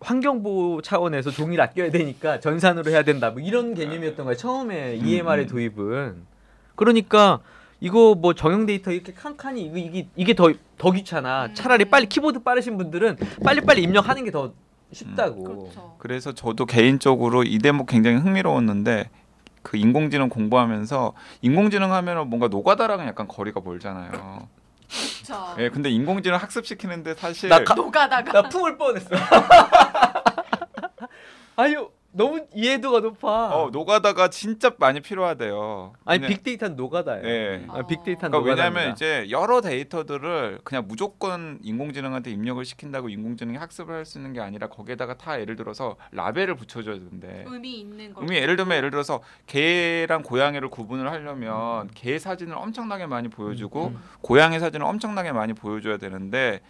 환경보호 0.00 0.82
차원에서 0.82 1.30
종이를 1.30 1.62
아껴야 1.64 1.90
되니까 1.90 2.40
전산으로 2.40 2.90
해야 2.90 3.02
된다. 3.02 3.30
뭐 3.30 3.40
이런 3.40 3.74
개념이었던 3.74 4.24
거예요. 4.24 4.36
처음에 4.36 4.98
음, 4.98 5.06
EMR의 5.06 5.44
음. 5.44 5.48
도입은. 5.48 6.26
그러니까 6.76 7.40
이거 7.80 8.14
뭐 8.14 8.34
정형 8.34 8.66
데이터 8.66 8.90
이렇게 8.92 9.12
칸칸이 9.12 9.62
이거 9.62 9.76
이게 9.78 10.08
이게 10.16 10.34
더 10.34 10.52
더 10.80 10.90
귀찮아. 10.92 11.46
음. 11.46 11.54
차라리 11.54 11.84
빨리 11.84 12.06
키보드 12.06 12.42
빠르신 12.42 12.78
분들은 12.78 13.18
빨리 13.44 13.60
빨리 13.60 13.82
입력하는 13.82 14.24
게 14.24 14.30
더 14.30 14.52
쉽다고. 14.92 15.44
그렇죠. 15.44 15.94
그래서 15.98 16.32
저도 16.32 16.64
개인적으로 16.66 17.44
이 17.44 17.58
대목 17.58 17.86
굉장히 17.86 18.16
흥미로웠는데 18.16 19.10
그 19.62 19.76
인공지능 19.76 20.30
공부하면서 20.30 21.12
인공지능 21.42 21.92
하면은 21.92 22.28
뭔가 22.28 22.48
노가다랑은 22.48 23.06
약간 23.06 23.28
거리가 23.28 23.60
멀잖아요. 23.62 24.48
예, 25.58 25.68
근데 25.70 25.88
인공지능 25.90 26.36
학습시키는데 26.38 27.14
사실 27.14 27.48
나 27.48 27.62
가- 27.64 27.74
노가다가 27.74 28.32
나 28.32 28.48
품을 28.48 28.76
뻔했어. 28.76 29.08
아유 31.56 31.90
너무 32.12 32.44
이해도가 32.54 33.00
높아. 33.00 33.54
어, 33.56 33.70
노가다가 33.70 34.28
진짜 34.30 34.72
많이 34.78 35.00
필요하대요. 35.00 35.92
아니 36.04 36.18
그냥- 36.18 36.28
빅데이터는 36.34 36.74
노가다예요. 36.76 37.24
예. 37.28 37.64
아, 37.68 37.86
빅데이터는 37.86 38.30
그러니까. 38.42 38.50
왜냐하면 38.50 38.92
이제 38.92 39.26
여러 39.30 39.60
데이터들을 39.60 40.58
그냥 40.64 40.86
무조건 40.88 41.60
인공지능한테 41.62 42.32
입력을 42.32 42.64
시킨다고 42.64 43.08
인공지능이 43.08 43.56
학습을 43.58 43.94
할 43.94 44.04
수 44.04 44.18
있는 44.18 44.32
게 44.32 44.40
아니라 44.40 44.66
거기에다가 44.68 45.16
다 45.18 45.38
예를 45.40 45.54
들어서 45.54 45.96
라벨을 46.10 46.56
붙여줘야 46.56 46.94
되는데 46.96 47.44
의미 47.46 47.78
있는 47.80 48.12
걸. 48.12 48.24
의미 48.24 48.36
예를 48.36 48.56
들면 48.56 48.76
예를 48.76 48.90
들어서 48.90 49.20
개랑 49.46 50.22
고양이를 50.22 50.68
구분을 50.68 51.08
하려면 51.10 51.88
개 51.94 52.18
사진을 52.18 52.56
엄청나게 52.56 53.06
많이 53.06 53.28
보여주고 53.28 53.88
음. 53.88 54.02
고양이 54.20 54.58
사진을 54.58 54.84
엄청나게 54.84 55.30
많이 55.32 55.52
보여줘야 55.52 55.98
되는데 55.98 56.60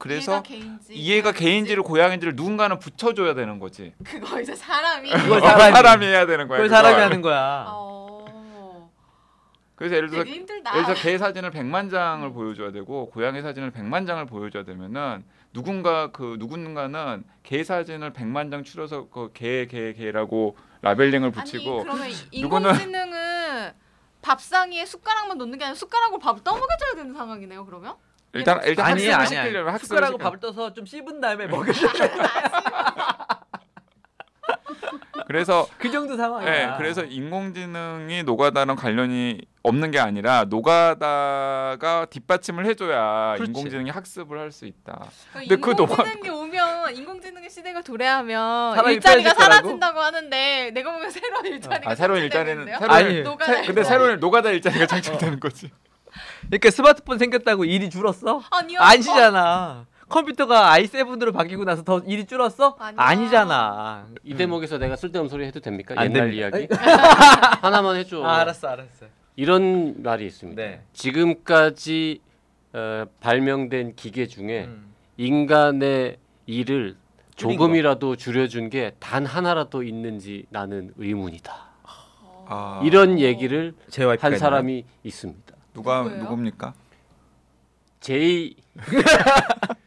그래서 0.00 0.32
이해가 0.32 0.42
개인지, 0.42 0.94
이해가 0.94 1.32
개인지 1.32 1.74
를 1.74 1.82
고양인지를 1.82 2.34
누군가는 2.34 2.78
붙여줘야 2.78 3.34
되는 3.34 3.58
거지. 3.60 3.92
그거 4.02 4.40
이제 4.40 4.54
사람이. 4.56 5.10
그걸 5.10 5.40
사람이, 5.40 5.76
사람이- 5.76 6.02
해야 6.04 6.26
되는 6.26 6.48
거야. 6.48 6.58
그걸. 6.58 6.68
사람이 6.70 7.00
하는 7.00 7.20
거야. 7.22 7.66
어. 7.68 8.90
그래서 9.76 9.94
예를 9.96 10.08
힘들다. 10.26 10.72
예를 10.72 10.84
들어서 10.86 11.02
개 11.02 11.16
사진을 11.18 11.50
100만 11.52 11.90
장을 11.90 12.30
보여줘야 12.32 12.72
되고 12.72 13.08
고양이 13.10 13.40
사진을 13.42 13.70
100만 13.72 14.06
장을 14.06 14.24
보여줘야 14.26 14.64
되면은 14.64 15.24
누군가 15.52 16.10
그 16.12 16.36
누군가는 16.38 17.24
개 17.42 17.62
사진을 17.64 18.12
100만 18.12 18.50
장 18.50 18.62
추려서 18.64 19.08
그 19.08 19.30
개 19.34 19.66
개 19.70 19.92
개라고 19.94 20.56
라벨링을 20.82 21.30
붙이고 21.32 21.84
아니 21.90 22.12
인공지능은 22.30 23.72
밥상위에 24.22 24.84
숟가락만 24.84 25.38
놓는 25.38 25.58
게 25.58 25.64
아니라 25.64 25.74
숟가락으로 25.74 26.18
밥을 26.20 26.42
떠먹여줘야 26.44 26.94
되는 26.96 27.14
상황이네요. 27.14 27.64
그러면? 27.64 27.94
일단 28.32 28.60
일단 28.64 28.86
아니 28.86 29.06
학습을 29.08 29.14
아니 29.14 29.26
시키려면 29.28 29.60
아니. 29.62 29.72
학습을 29.72 29.86
숟가락으로 29.96 30.18
시켜. 30.18 30.24
밥을 30.24 30.40
떠서 30.40 30.72
좀 30.72 30.86
씹은 30.86 31.20
다음에 31.20 31.46
먹여. 31.46 31.72
그래서 35.26 35.68
그 35.78 35.88
정도 35.90 36.14
예, 36.14 36.16
상황이야. 36.16 36.76
그래서 36.76 37.04
인공지능이 37.04 38.24
노가다랑 38.24 38.74
관련이 38.74 39.40
없는 39.62 39.92
게 39.92 40.00
아니라 40.00 40.44
노가다가 40.48 42.06
뒷받침을 42.10 42.66
해줘야 42.66 43.34
그렇지. 43.36 43.50
인공지능이 43.50 43.90
학습을 43.90 44.38
할 44.40 44.50
수 44.50 44.66
있다. 44.66 45.04
그러니까 45.32 45.56
근데 45.56 45.56
그 45.60 45.70
노가- 45.76 46.00
인공지능이 46.04 46.28
오면 46.30 46.96
인공지능의 46.96 47.48
시대가 47.50 47.80
도래하면 47.80 48.84
일자리가? 48.90 49.34
사라진다고 49.34 50.00
하는데 50.00 50.70
내가 50.74 50.92
보면 50.92 51.10
새로운 51.10 51.46
일자리가 51.46 51.88
아 51.90 51.94
새로운? 51.94 52.22
일자리는 52.22 52.64
새로운 52.66 52.90
아니, 52.90 53.14
일- 53.14 53.22
노가다 53.22 53.52
새- 53.52 53.66
근데 53.66 53.80
일자리. 53.82 53.84
새로운 53.86 54.18
노가다 54.18 54.50
일자리가 54.50 54.86
창출되는 54.86 55.38
거지. 55.38 55.70
그러니까 56.46 56.70
스마트폰 56.70 57.18
생겼다고 57.18 57.64
일이 57.64 57.90
줄었어? 57.90 58.42
아니요. 58.50 58.80
아니잖아. 58.80 59.86
컴퓨터가 60.08 60.72
i7으로 60.76 61.32
바뀌고 61.32 61.64
나서 61.64 61.84
더 61.84 62.00
일이 62.00 62.24
줄었어? 62.26 62.76
아니야. 62.80 63.00
아니잖아. 63.00 64.06
이 64.24 64.34
대목에서 64.34 64.78
내가 64.78 64.96
쓸데없는 64.96 65.30
소리 65.30 65.46
해도 65.46 65.60
됩니까? 65.60 65.94
안 65.96 66.06
옛날 66.06 66.30
됩니다. 66.30 66.48
이야기 66.58 66.68
하나만 67.62 67.96
해줘. 67.96 68.22
아, 68.24 68.38
알았어, 68.40 68.68
알았어. 68.68 69.06
이런 69.36 70.02
말이 70.02 70.26
있습니다. 70.26 70.60
네. 70.60 70.82
지금까지 70.92 72.20
어, 72.72 73.04
발명된 73.20 73.94
기계 73.96 74.26
중에 74.26 74.64
음. 74.64 74.92
인간의 75.16 76.16
일을 76.46 76.96
조금이라도 77.36 78.16
줄여준 78.16 78.68
게 78.70 78.92
단 78.98 79.24
하나라도 79.24 79.82
있는지 79.82 80.44
나는 80.50 80.92
의문이다. 80.96 81.52
아, 82.52 82.80
이런 82.84 83.18
얘기를 83.20 83.72
JYP 83.90 84.20
한 84.20 84.38
사람이 84.38 84.84
있습니다. 85.04 85.54
누가 85.82 86.02
누구예요? 86.02 86.22
누굽니까? 86.22 86.74
J 88.00 88.56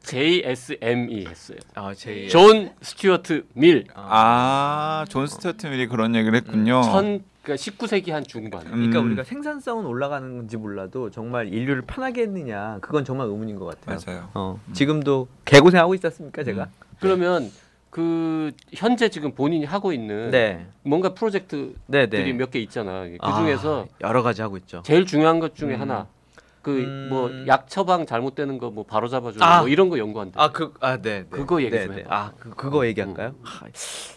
JSM이 0.00 1.26
했어요. 1.26 1.58
아, 1.74 1.94
제존 1.94 2.70
스튜어트 2.80 3.46
밀. 3.54 3.86
아, 3.94 5.04
존 5.08 5.26
스튜어트 5.26 5.66
밀이 5.66 5.88
그런 5.88 6.14
얘기를 6.14 6.34
했군요. 6.36 6.82
천 6.82 7.24
그러니까 7.42 7.62
19세기 7.62 8.10
한 8.10 8.24
중반. 8.24 8.64
그러니까 8.64 9.00
음. 9.00 9.06
우리가 9.06 9.24
생산성은 9.24 9.84
올라가는 9.84 10.36
건지 10.36 10.56
몰라도 10.56 11.10
정말 11.10 11.48
인류를 11.52 11.82
편하게 11.82 12.22
했느냐 12.22 12.78
그건 12.80 13.04
정말 13.04 13.26
의문인 13.26 13.58
것 13.58 13.66
같아요. 13.66 13.98
맞아요. 14.06 14.30
어, 14.34 14.58
지금도 14.72 15.28
개고생 15.44 15.78
하고 15.80 15.94
있었습니까 15.94 16.42
제가? 16.42 16.68
그러면 17.00 17.50
그 17.94 18.50
현재 18.72 19.08
지금 19.08 19.36
본인이 19.36 19.64
하고 19.64 19.92
있는 19.92 20.32
네, 20.32 20.66
뭔가 20.82 21.14
프로젝트들이 21.14 21.76
네, 21.86 22.08
네. 22.08 22.32
몇개 22.32 22.58
있잖아. 22.58 23.04
그 23.04 23.16
아, 23.20 23.38
중에서 23.38 23.86
여러 24.00 24.24
가지 24.24 24.42
하고 24.42 24.56
있죠. 24.56 24.82
제일 24.84 25.06
중요한 25.06 25.38
것 25.38 25.54
중에 25.54 25.76
음. 25.76 25.80
하나 25.80 26.08
그 26.60 26.80
음. 26.80 27.08
뭐약 27.08 27.68
처방 27.70 28.04
잘못되는 28.04 28.58
거 28.58 28.70
뭐 28.70 28.82
바로 28.84 29.06
잡아주는 29.06 29.46
아. 29.46 29.60
뭐 29.60 29.68
이런 29.68 29.90
거 29.90 29.98
연구한대. 29.98 30.32
아, 30.34 30.50
그, 30.50 30.74
아, 30.80 30.96
네, 30.96 31.20
네. 31.20 31.26
그거 31.30 31.62
얘기 31.62 31.70
네, 31.70 31.84
좀 31.84 31.94
네. 31.94 32.00
해봐. 32.00 32.16
아, 32.16 32.32
그, 32.36 32.50
그거 32.50 32.84
얘기할까요? 32.84 33.28
음. 33.28 33.44
아, 33.44 33.60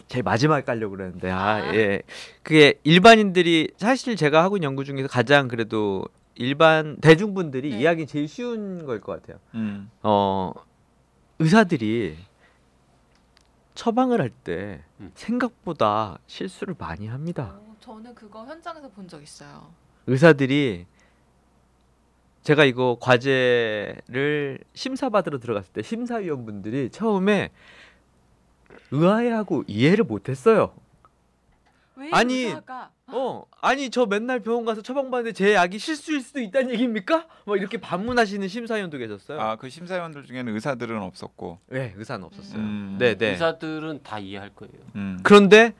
제일 0.08 0.24
마지막에 0.24 0.64
깔려고 0.64 0.96
그랬는데, 0.96 1.30
아, 1.30 1.38
아. 1.38 1.74
예. 1.76 2.02
그게 2.42 2.80
일반인들이 2.82 3.68
사실 3.76 4.16
제가 4.16 4.42
하고 4.42 4.56
있는 4.56 4.66
연구 4.66 4.84
중에서 4.84 5.06
가장 5.06 5.46
그래도 5.46 6.04
일반 6.34 6.96
대중분들이 7.00 7.70
네. 7.70 7.78
이해하기 7.78 8.06
제일 8.08 8.26
쉬운 8.26 8.86
걸 8.86 9.00
것 9.00 9.22
같아요. 9.22 9.38
음. 9.54 9.88
어, 10.02 10.52
의사들이 11.38 12.16
처방을 13.82 14.20
할때 14.20 14.82
음. 14.98 15.12
생각보다 15.14 16.18
실수를 16.26 16.74
많이 16.76 17.06
합니다. 17.06 17.54
어, 17.60 17.76
저는 17.78 18.12
그거 18.12 18.44
현장에서 18.44 18.88
본 18.88 19.06
적 19.06 19.22
있어요. 19.22 19.72
의사들이 20.08 20.84
제가 22.42 22.64
이거 22.64 22.96
과제를 23.00 24.58
심사받으러 24.74 25.38
들어갔을 25.38 25.72
때 25.72 25.82
심사위원분들이 25.82 26.90
처음에 26.90 27.50
의아해하고 28.90 29.62
이해를 29.68 30.04
못했어요. 30.04 30.74
왜 31.94 32.10
아니, 32.12 32.34
의사가 32.46 32.90
어, 33.10 33.44
아니 33.60 33.88
저 33.90 34.04
맨날 34.06 34.40
병원 34.40 34.64
가서 34.64 34.82
처방받는데 34.82 35.32
제 35.32 35.54
약이 35.54 35.78
실수일 35.78 36.20
수도 36.20 36.40
있다는 36.40 36.70
얘기입니까? 36.72 37.26
뭐 37.44 37.56
이렇게 37.56 37.78
반문하시는 37.78 38.46
심사위원도 38.46 38.98
계셨어요. 38.98 39.40
아, 39.40 39.56
그 39.56 39.70
심사위원들 39.70 40.24
중에는 40.24 40.54
의사들은 40.54 41.00
없었고. 41.00 41.58
네, 41.68 41.94
의사는 41.96 42.24
없었어요. 42.24 42.60
음. 42.60 42.96
네, 42.98 43.14
네. 43.16 43.30
의사들은 43.30 44.02
다 44.02 44.18
이해할 44.18 44.50
거예요. 44.50 44.74
음. 44.96 45.18
그런데 45.22 45.74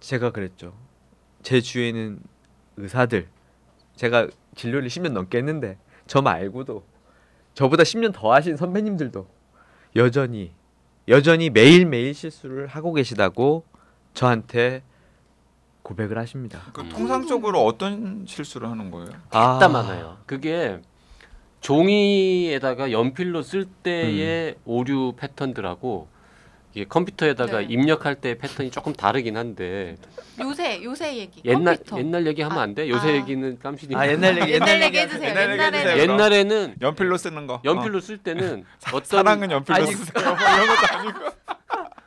제가 0.00 0.30
그랬죠. 0.30 0.74
제 1.42 1.60
주위에는 1.60 2.20
의사들 2.78 3.28
제가 3.96 4.28
진료를 4.54 4.88
10년 4.88 5.12
넘게 5.12 5.38
했는데 5.38 5.76
저 6.06 6.22
말고도 6.22 6.84
저보다 7.54 7.82
10년 7.82 8.12
더 8.14 8.32
하신 8.32 8.56
선배님들도 8.56 9.26
여전히 9.96 10.52
여전히 11.08 11.50
매일매일 11.50 12.14
실수를 12.14 12.66
하고 12.66 12.94
계시다고 12.94 13.64
저한테 14.14 14.82
고백을 15.92 16.18
하십니다. 16.18 16.60
그 16.72 16.80
음. 16.80 16.88
통상적으로 16.88 17.64
어떤 17.64 18.24
실수를 18.26 18.68
하는 18.70 18.90
거예요? 18.90 19.10
아, 19.30 19.58
딱 19.60 19.68
많아요. 19.68 20.18
그게 20.26 20.80
종이에다가 21.60 22.90
연필로 22.90 23.42
쓸 23.42 23.66
때의 23.66 24.56
오류 24.64 25.14
패턴들하고 25.16 26.08
이게 26.74 26.86
컴퓨터에다가 26.86 27.58
네. 27.58 27.66
입력할 27.68 28.14
때 28.14 28.36
패턴이 28.38 28.70
조금 28.70 28.94
다르긴 28.94 29.36
한데 29.36 29.96
요새 30.40 30.82
요새 30.82 31.18
얘기 31.18 31.42
옛날 31.44 31.76
컴퓨터. 31.76 31.98
옛날 31.98 32.26
얘기 32.26 32.40
하면 32.40 32.58
아, 32.58 32.62
안 32.62 32.74
돼. 32.74 32.88
요새 32.88 33.10
아. 33.10 33.14
얘기는 33.14 33.58
깜신이. 33.58 33.94
아 33.94 34.08
옛날 34.08 34.40
얘기 34.40 34.52
옛날 34.54 34.68
얘기 34.76 34.84
얘기 34.86 34.98
해주세요. 34.98 35.28
옛날 35.28 35.42
얘기 35.50 35.52
옛날에는 35.52 35.78
해주세요. 35.78 36.02
옛날에는 36.02 36.74
연필로 36.80 37.16
쓰는 37.18 37.46
거. 37.46 37.60
연필로 37.62 38.00
쓸 38.00 38.16
때는 38.18 38.64
어. 38.90 38.96
어떤 38.96 39.04
사랑은 39.04 39.50
연필로 39.50 39.76
아니, 39.76 39.92
쓰세요. 39.92 40.24
뭐 40.24 40.34
이런 40.34 40.66
것도 40.66 40.96
아니고. 40.96 41.32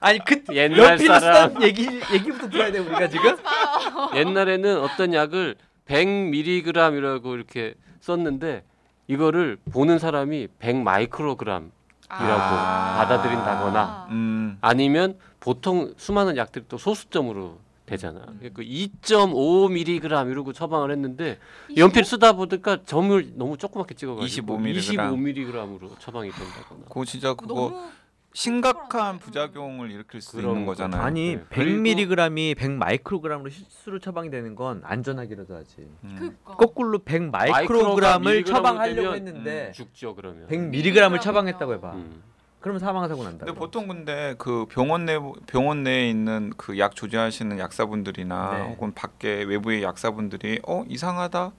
아니 0.05 0.19
그 0.19 0.43
옛날 0.53 0.91
연필로 0.91 1.19
사람 1.19 1.49
쓰던 1.49 1.63
얘기 1.63 1.87
얘기부터 2.13 2.47
들어야 2.47 2.71
돼 2.71 2.77
우리가 2.77 3.09
지금. 3.09 3.35
옛날에는 4.15 4.79
어떤 4.79 5.13
약을 5.13 5.55
100mg이라고 5.87 7.33
이렇게 7.33 7.73
썼는데 8.01 8.63
이거를 9.07 9.57
보는 9.71 9.97
사람이 9.97 10.47
100 10.59 10.75
마이크로그램 10.77 11.71
이라고 12.05 12.41
아. 12.41 12.97
받아들인다거나 12.97 14.07
음. 14.11 14.57
아니면 14.61 15.17
보통 15.39 15.93
수많은 15.97 16.37
약들이 16.37 16.65
또 16.69 16.77
소수점으로 16.77 17.57
되잖아. 17.87 18.25
음. 18.27 18.49
그 18.53 18.61
2.5mg 18.61 20.31
이러고 20.31 20.53
처방을 20.53 20.91
했는데 20.91 21.39
연필 21.77 22.03
쓰다 22.03 22.33
보니까 22.33 22.77
점을 22.85 23.31
너무 23.35 23.57
조그맣게 23.57 23.95
찍어가지고 23.95 24.57
25mg. 24.57 24.77
25mg으로 24.77 25.99
처방이 25.99 26.29
된다거나. 26.31 26.81
그거 26.89 27.05
진짜 27.05 27.33
그거 27.33 27.53
너무 27.53 27.89
심각한 28.35 29.17
부작용을 29.17 29.89
일으킬 29.91 30.19
수 30.19 30.37
있는 30.41 30.65
거죠. 30.65 30.83
거잖아요. 30.83 31.01
아니 31.01 31.37
네. 31.37 31.43
100mg이 31.49 32.57
100 32.57 32.71
마이크로그램으로 32.71 33.49
실수로 33.49 33.99
처방이 33.99 34.29
되는 34.29 34.55
건 34.55 34.81
안전하기라도 34.83 35.55
하지. 35.55 35.87
음. 36.03 36.15
그니까 36.19 36.55
거꾸로 36.57 36.99
100 36.99 37.23
마이크로그램을 37.31 38.19
마이크로그램 38.23 38.43
처방하려고 38.45 39.01
되면, 39.13 39.15
했는데 39.15 39.71
죽죠 39.73 40.15
그러면. 40.15 40.47
100mg을 40.47 41.21
처방했다고 41.21 41.73
해봐. 41.75 41.93
음. 41.93 42.21
그러면 42.59 42.79
사망 42.79 43.07
사고 43.07 43.23
난다. 43.23 43.45
근데 43.45 43.57
보통 43.57 43.87
근데 43.87 44.35
그 44.37 44.65
병원 44.69 45.05
내 45.05 45.17
병원 45.47 45.83
내에 45.83 46.09
있는 46.09 46.51
그 46.57 46.77
약 46.77 46.93
조제하시는 46.95 47.57
약사분들이나 47.57 48.57
네. 48.57 48.61
혹은 48.69 48.93
밖에 48.93 49.43
외부의 49.43 49.81
약사분들이 49.83 50.59
어 50.67 50.83
이상하다 50.89 51.53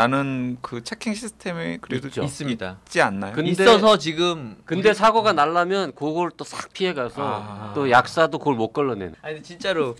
라는 0.00 0.56
그 0.62 0.82
체킹 0.82 1.12
시스템이 1.12 1.76
그래도 1.82 2.08
있죠. 2.08 2.22
있습니다. 2.22 2.78
있지 2.86 3.02
않나요? 3.02 3.34
근데- 3.34 3.50
있어서 3.50 3.98
지금 3.98 4.56
근데 4.64 4.94
사고가 4.94 5.34
날라면 5.34 5.92
그걸 5.94 6.30
또 6.30 6.44
싹 6.44 6.72
피해가서 6.72 7.22
아. 7.22 7.72
또 7.74 7.90
약사도 7.90 8.38
그걸 8.38 8.54
못 8.54 8.72
걸러내는. 8.72 9.14
아니 9.20 9.42
진짜로 9.42 9.94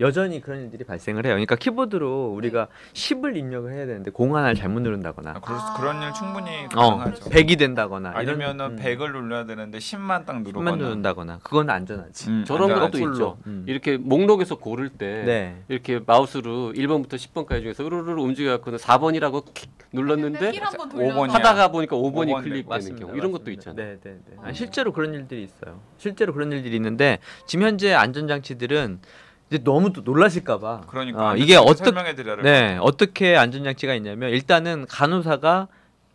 여전히 0.00 0.40
그런 0.40 0.60
일들이 0.62 0.84
발생을 0.84 1.24
해요. 1.24 1.32
그러니까 1.34 1.56
키보드로 1.56 2.32
우리가 2.34 2.68
10을 2.92 3.36
입력을 3.36 3.72
해야 3.72 3.86
되는데 3.86 4.10
공 4.10 4.36
하나를 4.36 4.54
잘못 4.54 4.80
누른다거나 4.80 5.30
아, 5.30 5.34
수- 5.34 5.40
아. 5.54 5.76
그런 5.78 6.02
일 6.02 6.12
충분히 6.12 6.50
어, 6.74 6.96
가능하죠. 6.98 7.30
100이 7.30 7.58
된다거나 7.58 8.12
아니면은 8.14 8.76
이런, 8.76 8.76
100을 8.76 9.12
눌러야 9.12 9.46
되는데 9.46 9.78
10만 9.78 10.26
딱 10.26 10.42
누르거나. 10.42 10.70
10만 10.72 10.76
누른다거나 10.78 11.38
그건 11.42 11.70
안전하지. 11.70 12.28
음, 12.28 12.44
저런 12.46 12.70
안전하지. 12.70 13.00
것도 13.00 13.12
있죠. 13.12 13.38
음. 13.46 13.64
이렇게 13.66 13.96
목록에서 13.96 14.56
고를 14.56 14.90
때 14.90 15.22
네. 15.24 15.62
이렇게 15.68 16.00
마우스로 16.04 16.72
1번부터 16.74 17.14
10번까지 17.14 17.62
중에서 17.62 17.86
으르르 17.86 18.20
움직여갖고는 18.20 18.78
4번이라고 18.78 19.44
킥 19.54 19.70
눌렀는데 19.92 20.52
힐한번 20.52 20.88
오 20.88 20.92
번이야. 20.92 21.14
돌려 21.14 21.32
하다가 21.32 21.68
보니까 21.68 21.96
5번이 21.96 22.28
오번 22.30 22.42
클릭되는 22.42 22.68
맞습니다. 22.68 23.06
경우 23.06 23.16
이런 23.16 23.32
것도 23.32 23.44
맞습니다. 23.44 23.70
있잖아요. 23.70 23.86
네, 23.94 23.98
네, 24.02 24.18
네. 24.28 24.36
어. 24.36 24.42
아니, 24.44 24.54
실제로 24.54 24.92
그런 24.92 25.14
일들이 25.14 25.42
있어요. 25.44 25.80
실제로 25.96 26.34
그런 26.34 26.52
일들이 26.52 26.76
있는데 26.76 27.18
지금 27.46 27.64
현재 27.66 27.94
안전 27.94 28.28
장치들은 28.28 28.98
이제 29.50 29.62
너무 29.62 29.92
또 29.92 30.00
놀라실까봐. 30.02 30.82
그러니까 30.88 31.30
어, 31.30 31.36
이게 31.36 31.56
어떻게 31.56 31.84
설명해 31.84 32.14
드려야 32.14 32.36
될네 32.36 32.78
어떻게 32.80 33.36
안전 33.36 33.62
장치가 33.64 33.94
있냐면 33.94 34.30
일단은 34.30 34.86
간호사가 34.88 35.68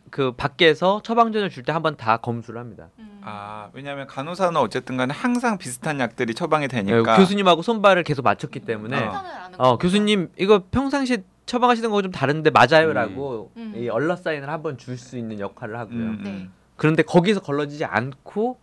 그 0.09 0.33
밖에서 0.33 1.01
처방전을 1.03 1.49
줄 1.49 1.63
때 1.63 1.71
한 1.71 1.81
번 1.81 1.95
다 1.95 2.17
검수를 2.17 2.59
합니다. 2.59 2.89
음. 2.99 3.21
아 3.23 3.69
왜냐하면 3.73 4.07
간호사는 4.07 4.57
어쨌든 4.59 4.97
간에 4.97 5.13
항상 5.13 5.57
비슷한 5.57 5.99
약들이 6.01 6.33
처방이 6.33 6.67
네, 6.67 6.83
되니까 6.83 7.15
교수님하고 7.15 7.61
손발을 7.61 8.03
계속 8.03 8.23
맞췄기 8.23 8.59
때문에 8.61 8.97
어. 8.99 9.23
어. 9.57 9.77
교수님 9.77 10.29
이거 10.37 10.63
평상시에 10.69 11.23
처방하시는 11.45 11.89
거 11.89 12.01
좀 12.01 12.11
다른데 12.11 12.49
맞아요라고 12.51 13.51
음. 13.55 13.73
이 13.77 13.87
얼러 13.87 14.15
사인을 14.17 14.49
한 14.49 14.61
번 14.61 14.77
줄 14.77 14.97
수 14.97 15.17
있는 15.17 15.39
역할을 15.39 15.79
하고요. 15.79 15.95
음, 15.97 16.17
음. 16.19 16.21
네. 16.23 16.49
그런데 16.75 17.03
거기서 17.03 17.39
걸러지지 17.41 17.85
않고 17.85 18.57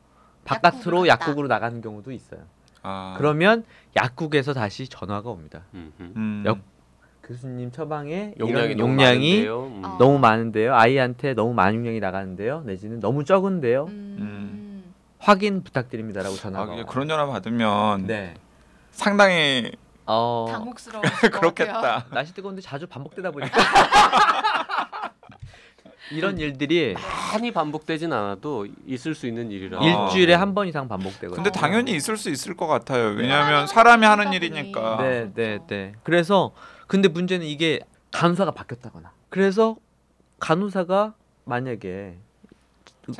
바깥으로 0.44 1.06
약국으로. 1.06 1.08
약국으로 1.08 1.48
나가는 1.48 1.80
경우도 1.80 2.12
있어요. 2.12 2.40
아. 2.88 3.14
그러면 3.18 3.64
약국에서 3.96 4.54
다시 4.54 4.88
전화가 4.88 5.28
옵니다. 5.28 5.62
음, 5.74 5.92
음. 6.00 6.12
음. 6.16 6.42
역- 6.46 6.58
교수님 7.22 7.70
처방에 7.70 8.34
용량이 8.38 8.72
이런 8.72 8.76
너무 8.78 8.92
용량이 8.92 9.30
많은데요. 9.44 9.62
음. 9.66 9.82
어. 9.84 9.96
너무 9.98 10.18
많은데요. 10.18 10.74
아이한테 10.74 11.34
너무 11.34 11.52
많은 11.52 11.74
용량이 11.76 12.00
나가는데요. 12.00 12.62
내지는 12.64 13.00
너무 13.00 13.24
적은데요. 13.24 13.84
음. 13.88 14.94
확인 15.18 15.62
부탁드립니다라고 15.62 16.34
아, 16.34 16.38
전화가 16.38 16.72
와요. 16.72 16.86
그런 16.86 17.06
전화 17.08 17.26
받으면 17.26 18.06
네. 18.06 18.34
상당히 18.92 19.72
어 20.06 20.46
당혹스러워. 20.50 21.02
그렇겠다. 21.32 22.06
날씨 22.10 22.32
뜨거운데 22.32 22.62
자주 22.62 22.86
반복되다 22.86 23.30
보니까 23.30 23.50
이런 26.10 26.38
일들이 26.38 26.94
많이 27.32 27.50
반복되진 27.52 28.12
않아도 28.12 28.66
있을 28.86 29.14
수 29.14 29.26
있는 29.26 29.50
일이라. 29.50 29.78
일주일에 29.80 30.34
한 30.34 30.54
번 30.54 30.66
이상 30.68 30.88
반복되거든요. 30.88 31.34
근데 31.34 31.50
어. 31.50 31.52
당연히 31.52 31.92
있을 31.92 32.16
수 32.16 32.30
있을 32.30 32.56
것 32.56 32.66
같아요. 32.66 33.10
네. 33.14 33.22
왜냐하면 33.22 33.66
사람이 33.66 34.04
하는 34.06 34.32
일이니까. 34.32 34.98
네, 35.02 35.30
네, 35.34 35.58
네. 35.66 35.92
그래서 36.02 36.52
근데 36.86 37.08
문제는 37.08 37.46
이게 37.46 37.80
간호사가 38.12 38.52
바뀌었다거나. 38.52 39.10
그래서 39.28 39.76
간호사가 40.40 41.14
만약에 41.44 42.16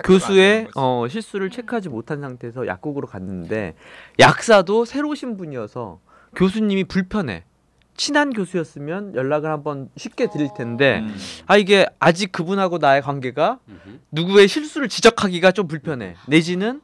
교수의. 0.05 0.69
어, 0.77 1.07
실수를 1.09 1.51
체크하지 1.51 1.89
못한 1.89 2.21
상태에서 2.21 2.67
약국으로 2.67 3.07
갔는데 3.07 3.75
약사도 4.19 4.85
새로 4.85 5.09
오신 5.11 5.37
분이어서 5.37 6.01
교수님이 6.37 6.85
불편해. 6.85 7.45
친한 7.97 8.33
교수였으면 8.33 9.15
연락을 9.17 9.51
한번 9.51 9.91
쉽게 9.97 10.29
드릴 10.31 10.49
텐데 10.57 11.01
음. 11.01 11.17
아 11.47 11.57
이게 11.57 11.85
아직 12.01 12.31
그분하고 12.33 12.79
나의 12.79 13.03
관계가 13.03 13.59
음흠. 13.69 13.99
누구의 14.13 14.49
실수를 14.49 14.89
지적하기가 14.89 15.53
좀 15.53 15.67
불편해. 15.69 16.15
내지는 16.27 16.81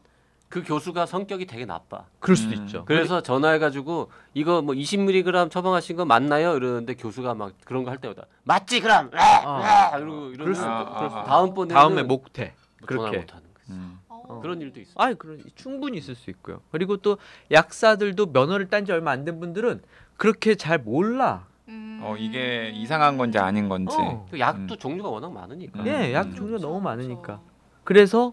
그 0.49 0.63
교수가 0.63 1.07
성격이 1.07 1.47
되게 1.47 1.65
나빠. 1.65 2.05
그럴 2.21 2.37
수도 2.37 2.57
음. 2.57 2.65
있죠. 2.65 2.85
그래서 2.85 3.21
전화해가지고 3.23 4.11
이거 4.35 4.63
뭐 4.63 4.75
20mg 4.75 5.51
처방하신 5.51 5.97
거 5.97 6.05
맞나요? 6.05 6.57
이러는데 6.57 6.95
교수가 6.95 7.35
막 7.35 7.53
그런 7.65 7.83
거 7.85 7.91
할 7.91 7.99
때마다 7.99 8.25
맞지 8.45 8.81
그럼. 8.81 9.11
아. 9.15 9.91
아, 9.93 9.99
이러고 9.99 10.27
이러고 10.31 10.37
그럴 10.45 10.55
수 10.55 10.65
아, 10.65 10.83
있고 10.83 10.91
아, 10.93 10.97
그럴 10.97 11.11
수 11.11 11.17
아. 11.17 11.25
다음번에 11.25 11.75
다음에 11.75 12.03
못해. 12.03 12.55
전화 12.87 12.87
그렇게. 12.87 13.19
못 13.19 13.33
하는 13.35 13.45
거지. 13.55 13.71
음. 13.71 13.99
어. 14.09 14.41
그런 14.43 14.61
일도 14.61 14.81
있어. 14.81 14.93
아이 14.97 15.15
그런 15.15 15.43
충분히 15.57 15.99
있을 15.99 16.15
수 16.15 16.31
있고요. 16.31 16.61
그리고 16.71 16.97
또 16.99 17.19
약사들도 17.51 18.27
면허를 18.27 18.69
딴 18.69 18.85
지 18.85 18.93
얼마 18.93 19.11
안 19.11 19.25
된 19.25 19.41
분들은 19.41 19.83
그렇게 20.17 20.55
잘 20.55 20.79
몰라. 20.79 21.47
음. 22.05 22.11
어 22.13 22.17
이게 22.17 22.71
이상한 22.75 23.17
건지 23.17 23.39
아닌 23.39 23.69
건지. 23.69 23.97
어. 23.99 24.27
그 24.31 24.39
약도 24.39 24.77
종류가 24.77 25.09
워낙 25.09 25.33
많으니까. 25.33 25.81
음. 25.81 25.87
예, 25.87 26.13
약 26.13 26.27
음. 26.27 26.35
종류가 26.35 26.59
너무 26.61 26.81
그렇죠, 26.81 26.85
많으니까. 26.85 27.23
그렇죠. 27.23 27.43
그래서 27.85 28.33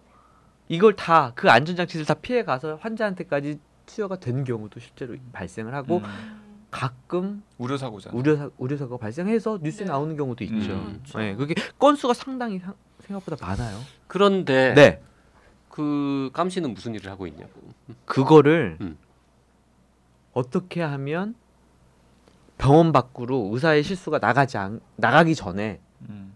이걸 0.68 0.96
다 0.96 1.34
그 1.36 1.50
안전장치를 1.50 2.06
다 2.06 2.14
피해 2.14 2.44
가서 2.44 2.78
환자한테까지 2.82 3.60
투여가 3.86 4.18
된 4.20 4.44
경우도 4.44 4.80
실제로 4.80 5.16
발생을 5.34 5.74
하고 5.74 5.98
음. 5.98 6.04
음. 6.06 6.42
가끔 6.72 7.44
우려 7.58 7.78
사고잖아. 7.78 8.16
우려 8.18 8.50
우려 8.58 8.78
사고가 8.78 8.98
발생해서 8.98 9.60
뉴스에 9.62 9.86
네. 9.86 9.92
나오는 9.92 10.16
경우도 10.16 10.44
있죠. 10.46 10.72
음. 10.74 11.04
네, 11.16 11.36
그게 11.36 11.54
건수가 11.80 12.14
상당히 12.14 12.60
상- 12.60 12.76
생각보다 13.02 13.46
많아요. 13.46 13.78
그런데 14.08 14.74
네, 14.74 15.02
그 15.68 16.30
깜씨는 16.34 16.74
무슨 16.74 16.96
일을 16.96 17.12
하고 17.12 17.28
있냐고. 17.28 17.52
그거를 18.06 18.78
음. 18.80 18.98
어떻게 20.34 20.82
하면 20.82 21.36
병원 22.62 22.92
밖으로 22.92 23.50
의사의 23.54 23.82
실수가 23.82 24.20
나가지 24.20 24.56
않, 24.60 24.80
나가기 24.96 25.34
전에 25.34 25.80
음. 26.08 26.32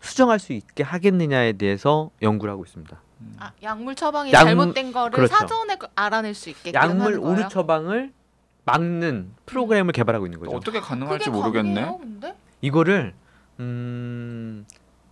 수정할 0.00 0.38
수 0.38 0.54
있게 0.54 0.82
하겠느냐에 0.82 1.52
대해서 1.52 2.10
연구를 2.22 2.50
하고 2.50 2.64
있습니다. 2.64 2.98
음. 3.20 3.36
아, 3.38 3.52
약물 3.62 3.94
처방이 3.94 4.32
약- 4.32 4.44
잘못된 4.44 4.90
거를 4.90 5.10
그렇죠. 5.10 5.34
사전에 5.36 5.76
그- 5.76 5.86
알아낼 5.94 6.32
수 6.32 6.48
있게끔 6.48 6.72
약물? 6.80 7.18
오류 7.18 7.46
처방을 7.50 8.10
막는 8.64 9.32
프로그램을 9.44 9.92
개발하고 9.92 10.24
있는 10.26 10.38
거죠. 10.40 10.50
어떻게 10.56 10.80
가능할지 10.80 11.28
모르겠네. 11.28 11.82
가능해요? 11.82 12.34
이거를 12.62 13.12
음 13.58 14.64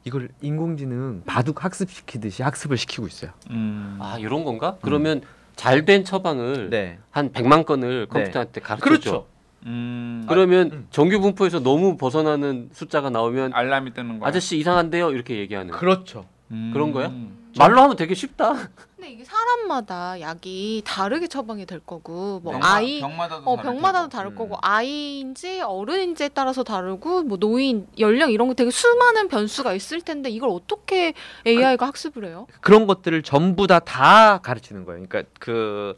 이걸 0.04 0.30
인공지능 0.40 1.24
바둑 1.26 1.62
학습시키듯이 1.62 2.42
학습을 2.42 2.78
시키고 2.78 3.06
있어요. 3.06 3.32
음. 3.50 3.98
아 4.00 4.16
이런 4.18 4.44
건가? 4.44 4.78
그러면 4.80 5.20
잘된 5.56 6.04
처방을 6.06 6.70
네. 6.70 6.98
한 7.11 7.32
100만 7.32 7.66
건을 7.66 8.06
컴퓨터한테 8.08 8.62
가르쳐 8.62 8.80
줘. 8.84 8.88
그렇죠. 8.88 9.26
음. 9.66 10.25
그러면 10.29 10.71
음. 10.73 10.87
정규 10.90 11.21
분포에서 11.21 11.61
너무 11.61 11.97
벗어나는 11.97 12.71
숫자가 12.73 13.11
나오면 13.11 13.53
알람이 13.55 13.92
뜨는 13.94 14.18
거야. 14.21 14.29
아저씨 14.29 14.57
이상한데요 14.59 15.11
이렇게 15.11 15.37
얘기하는. 15.38 15.73
그렇죠. 15.73 16.27
음. 16.51 16.71
그런 16.73 16.92
거야? 16.92 17.12
말로 17.59 17.81
하면 17.83 17.97
되게 17.97 18.14
쉽다. 18.14 18.53
근데 18.97 19.11
이게 19.11 19.25
사람마다 19.25 20.21
약이 20.21 20.83
다르게 20.85 21.27
처방이 21.27 21.66
될 21.66 21.81
거고 21.81 22.40
뭐 22.42 22.53
병마- 22.55 22.64
아이 22.64 23.01
병마다도 23.01 23.51
어 23.51 23.57
다를 23.57 23.73
병마다도. 23.73 24.09
다를 24.09 24.31
음. 24.33 24.35
거고 24.37 24.57
아이인지 24.61 25.61
어른인지에 25.62 26.29
따라서 26.31 26.62
다르고 26.62 27.23
뭐 27.25 27.37
노인 27.38 27.87
연령 27.99 28.31
이런 28.31 28.49
거 28.49 28.55
되게 28.55 28.71
수많은 28.71 29.29
변수가 29.29 29.73
있을 29.75 30.03
텐데 30.03 30.31
이걸 30.31 30.51
어떻게 30.51 31.14
AI가 31.47 31.87
학습을 31.87 32.27
해요? 32.27 32.47
그런 32.61 32.87
것들을 32.87 33.23
전부 33.23 33.66
다다 33.66 34.38
가르치는 34.38 34.85
거예요. 34.85 35.05
그러니까 35.09 35.31
그 35.40 35.94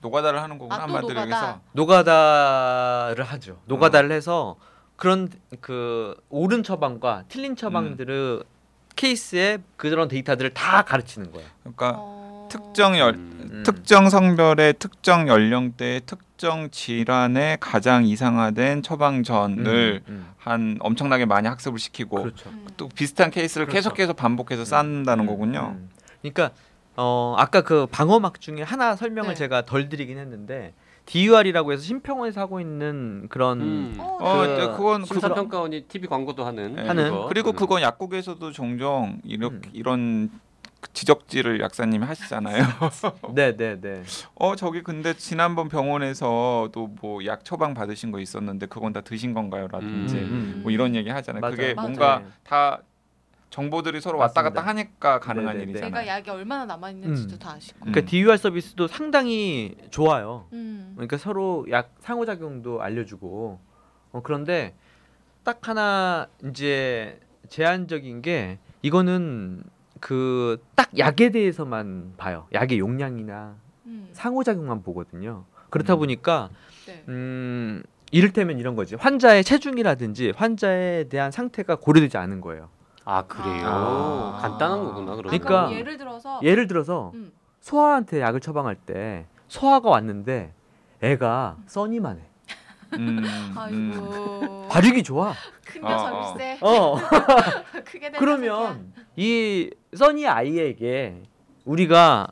노가다를 0.00 0.42
하는 0.42 0.58
거구나 0.58 0.74
아, 0.74 0.78
또 0.78 0.82
한마디로 0.84 1.08
노가다. 1.08 1.22
얘기해서. 1.22 1.60
노가다 1.72 3.14
를 3.14 3.24
하죠. 3.24 3.58
노가다를 3.66 4.12
해서 4.12 4.56
그런 4.96 5.28
그 5.60 6.14
옳은 6.30 6.62
처방과 6.62 7.24
틀린 7.28 7.56
처방들을 7.56 8.42
케이스에 8.96 9.58
그런 9.76 10.08
데이터들을 10.08 10.54
다 10.54 10.82
가르치는 10.82 11.32
거예요. 11.32 11.48
그러니까 11.60 11.94
어... 11.98 12.48
특정 12.50 12.98
열 12.98 13.14
음. 13.14 13.50
음. 13.52 13.62
특정 13.64 14.08
성별의 14.08 14.74
특정 14.78 15.28
연령대의 15.28 16.02
특정 16.06 16.70
질환에 16.70 17.58
가장 17.60 18.04
이상화된 18.06 18.82
처방전을 18.82 20.02
음, 20.08 20.12
음. 20.12 20.28
한 20.38 20.76
엄청나게 20.80 21.26
많이 21.26 21.48
학습을 21.48 21.78
시키고 21.78 22.22
그렇죠. 22.22 22.50
음. 22.50 22.66
또 22.76 22.88
비슷한 22.88 23.30
케이스를 23.30 23.66
그렇죠. 23.66 23.90
계속해서 23.90 24.12
반복해서 24.12 24.64
쌓는다는 24.64 25.24
음, 25.24 25.26
거군요. 25.26 25.74
음. 25.76 25.90
그러니까 26.22 26.50
어 26.96 27.34
아까 27.38 27.62
그 27.62 27.86
방어막 27.86 28.40
중에 28.40 28.62
하나 28.62 28.96
설명을 28.96 29.30
네. 29.30 29.34
제가 29.34 29.64
덜 29.64 29.88
드리긴 29.88 30.18
했는데 30.18 30.72
DUR이라고 31.06 31.72
해서 31.72 31.82
심평원에서 31.82 32.40
하고 32.40 32.60
있는 32.60 33.26
그런 33.28 33.60
음. 33.60 33.94
어, 33.98 34.18
어, 34.20 34.38
그 34.38 34.46
네, 34.60 34.66
그건 34.76 35.04
심사평가원이 35.04 35.82
TV 35.82 36.08
광고도 36.08 36.44
하는 36.44 36.74
네. 36.74 36.86
하는. 36.86 37.10
그거. 37.10 37.26
그리고 37.28 37.50
음. 37.50 37.56
그건 37.56 37.82
약국에서도 37.82 38.50
종종 38.52 39.20
이렇게 39.24 39.54
음. 39.68 39.70
이런 39.72 40.30
지적질을 40.92 41.60
약사님이 41.60 42.04
하시잖아요. 42.04 42.64
네 43.34 43.56
네 43.56 43.80
네 43.80 44.02
어 44.36 44.56
저기 44.56 44.82
근데 44.82 45.14
지난번 45.14 45.68
병원에서도 45.68 46.94
뭐 47.00 47.24
약 47.24 47.44
처방 47.44 47.74
받으신 47.74 48.10
거 48.12 48.20
있었는데 48.20 48.66
그건 48.66 48.92
다 48.92 49.00
드신 49.00 49.32
건가요?라든지 49.34 50.16
음. 50.16 50.60
뭐 50.62 50.70
이런 50.72 50.94
얘기 50.94 51.10
하잖아요. 51.10 51.40
맞아요. 51.40 51.56
그게. 51.56 51.74
뭔가 51.74 52.18
네. 52.20 52.26
다 52.44 52.80
정보들이 53.50 54.00
서로 54.00 54.18
왔다 54.18 54.42
갔다 54.42 54.60
맞습니다. 54.62 54.68
하니까 54.68 55.20
가능한 55.20 55.54
네네네. 55.58 55.70
일이잖아요. 55.72 55.90
제가 55.90 56.06
약이 56.06 56.30
얼마나 56.30 56.64
남아 56.66 56.90
있는지도 56.90 57.36
음. 57.36 57.38
다 57.38 57.52
아시고. 57.52 57.78
그러니까 57.80 58.00
음. 58.00 58.06
DUR 58.06 58.36
서비스도 58.36 58.86
상당히 58.88 59.76
좋아요. 59.90 60.46
음. 60.52 60.92
그러니까 60.96 61.16
서로 61.16 61.64
약 61.70 61.94
상호작용도 62.00 62.82
알려주고 62.82 63.60
어, 64.12 64.20
그런데 64.22 64.74
딱 65.44 65.66
하나 65.68 66.26
이제 66.44 67.20
제한적인 67.48 68.22
게 68.22 68.58
이거는 68.82 69.62
그 70.00 70.58
딱 70.74 70.96
약에 70.98 71.30
대해서만 71.30 72.14
봐요. 72.16 72.46
약의 72.52 72.78
용량이나 72.78 73.56
음. 73.86 74.08
상호작용만 74.12 74.82
보거든요. 74.82 75.44
그렇다 75.70 75.94
음. 75.94 75.98
보니까 76.00 76.50
네. 76.86 77.02
음 77.08 77.82
이를테면 78.12 78.58
이런 78.58 78.76
거지. 78.76 78.94
환자의 78.94 79.42
체중이라든지 79.44 80.32
환자에 80.36 81.04
대한 81.08 81.30
상태가 81.32 81.76
고려되지 81.76 82.18
않은 82.18 82.40
거예요. 82.40 82.68
아 83.08 83.22
그래요. 83.22 83.64
아. 83.66 84.38
간단한 84.42 84.84
거구나. 84.84 85.14
그러면. 85.14 85.22
그러니까 85.38 85.62
뭐 85.68 85.72
예를 85.76 85.96
들어서 85.96 86.40
예를 86.42 86.66
들어서 86.66 87.12
음. 87.14 87.32
소아한테 87.60 88.20
약을 88.20 88.40
처방할 88.40 88.74
때 88.74 89.26
소아가 89.46 89.88
왔는데 89.90 90.52
애가 91.02 91.56
써니만 91.66 92.18
해. 92.18 92.22
음, 92.94 93.18
음. 93.24 93.54
아이고 93.56 94.68
발육이 94.68 95.04
좋아. 95.04 95.32
큰 95.64 95.84
어, 95.84 95.88
녀석일세 95.88 96.58
어. 96.66 96.96
크게 97.84 98.10
된 98.10 98.18
그러면 98.18 98.92
이 99.14 99.70
써니 99.94 100.26
아이에게 100.26 101.22
우리가 101.64 102.26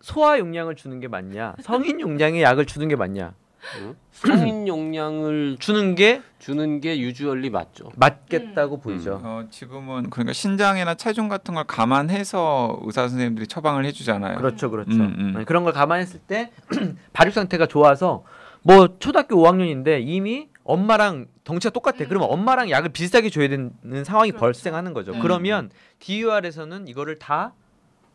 소아 0.00 0.38
용량을 0.38 0.74
주는 0.74 1.00
게 1.00 1.08
맞냐? 1.08 1.54
성인 1.60 2.00
용량의 2.00 2.42
약을 2.42 2.64
주는 2.64 2.88
게 2.88 2.96
맞냐? 2.96 3.34
응? 3.80 3.96
성인 4.12 4.66
용량을 4.66 5.56
주는 5.58 5.94
게 5.94 6.22
주는 6.38 6.80
게 6.80 6.98
유주얼리 6.98 7.50
맞죠. 7.50 7.90
맞겠다고 7.96 8.80
보이죠. 8.80 9.20
어, 9.22 9.44
지금은 9.50 10.10
그러니까 10.10 10.32
신장이나 10.32 10.94
체중 10.94 11.28
같은 11.28 11.54
걸 11.54 11.64
감안해서 11.64 12.80
의사 12.82 13.02
선생님들이 13.08 13.46
처방을 13.46 13.84
해주잖아요. 13.86 14.38
그렇죠, 14.38 14.70
그렇죠. 14.70 14.92
음, 14.92 15.14
음. 15.18 15.34
네, 15.36 15.44
그런 15.44 15.64
걸 15.64 15.72
감안했을 15.72 16.20
때 16.20 16.50
발육 17.12 17.34
상태가 17.34 17.66
좋아서 17.66 18.24
뭐 18.62 18.98
초등학교 18.98 19.36
5학년인데 19.36 20.02
이미 20.06 20.48
엄마랑 20.64 21.26
덩치가 21.44 21.72
똑같아. 21.72 21.98
음. 22.00 22.06
그러면 22.08 22.28
엄마랑 22.30 22.70
약을 22.70 22.90
비슷하게 22.90 23.30
줘야 23.30 23.48
되는 23.48 23.72
상황이 24.04 24.30
그렇죠. 24.30 24.40
발생하는 24.40 24.92
거죠. 24.92 25.12
음. 25.12 25.20
그러면 25.20 25.70
DUR에서는 26.00 26.88
이거를 26.88 27.18
다 27.18 27.54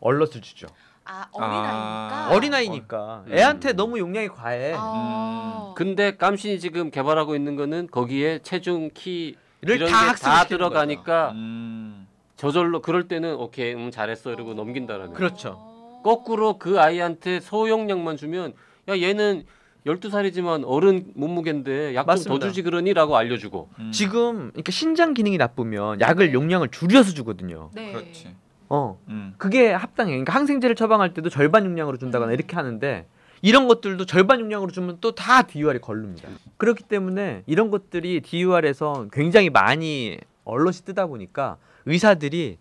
얼럿을 0.00 0.40
주죠. 0.40 0.68
아 1.04 1.26
어린아이니까 1.32 2.26
아. 2.26 2.28
어린아이니까 2.32 3.24
음. 3.26 3.32
애한테 3.32 3.72
너무 3.74 3.98
용량이 3.98 4.28
과해. 4.28 4.74
아. 4.76 5.74
근데 5.76 6.16
깜신이 6.16 6.60
지금 6.60 6.90
개발하고 6.90 7.34
있는 7.36 7.56
거는 7.56 7.88
거기에 7.90 8.38
체중 8.42 8.90
키를 8.94 9.36
이런 9.62 9.90
다게다 9.90 10.46
들어가니까 10.46 11.32
음. 11.32 12.06
저절로 12.36 12.80
그럴 12.80 13.06
때는 13.08 13.34
오케이 13.34 13.74
음 13.74 13.90
잘했어 13.90 14.32
이러고 14.32 14.54
넘긴다라는 14.54 15.08
거. 15.08 15.14
그렇죠. 15.14 15.54
어. 15.58 16.00
거꾸로 16.04 16.58
그 16.58 16.80
아이한테 16.80 17.40
소용량만 17.40 18.16
주면 18.16 18.52
야 18.88 18.98
얘는 19.00 19.44
12살이지만 19.86 20.64
어른 20.66 21.12
몸무게인데 21.14 21.94
약 21.94 22.06
좀 22.16 22.38
더. 22.38 22.46
주지 22.48 22.62
그러니라고 22.62 23.16
알려주고 23.16 23.68
음. 23.78 23.90
지금 23.92 24.50
그러니까 24.50 24.72
신장 24.72 25.12
기능이 25.14 25.36
나쁘면 25.36 26.00
약을 26.00 26.32
용량을 26.32 26.68
줄여서 26.70 27.12
주거든요. 27.12 27.70
네. 27.74 27.92
그렇지. 27.92 28.34
어. 28.74 28.98
음. 29.08 29.34
그게 29.38 29.72
합당해. 29.72 30.12
그러니까 30.12 30.32
항생제를 30.34 30.74
처방할 30.76 31.14
때도 31.14 31.28
절반 31.30 31.64
용량으로 31.64 31.96
준다거나 31.98 32.32
음. 32.32 32.34
이렇게 32.34 32.56
하는데 32.56 33.06
이런 33.42 33.68
것들도 33.68 34.06
절반 34.06 34.40
용량으로 34.40 34.70
주면 34.72 34.98
또 35.00 35.12
다 35.12 35.42
DUR이 35.42 35.80
걸릅니다. 35.80 36.28
그렇기 36.56 36.84
때문에 36.84 37.42
이런 37.46 37.70
것들이 37.70 38.20
DUR에서 38.22 39.06
굉장히 39.12 39.50
많이 39.50 40.18
얼럿이 40.44 40.78
뜨다 40.84 41.06
보니까 41.06 41.56
의사들이 41.86 42.58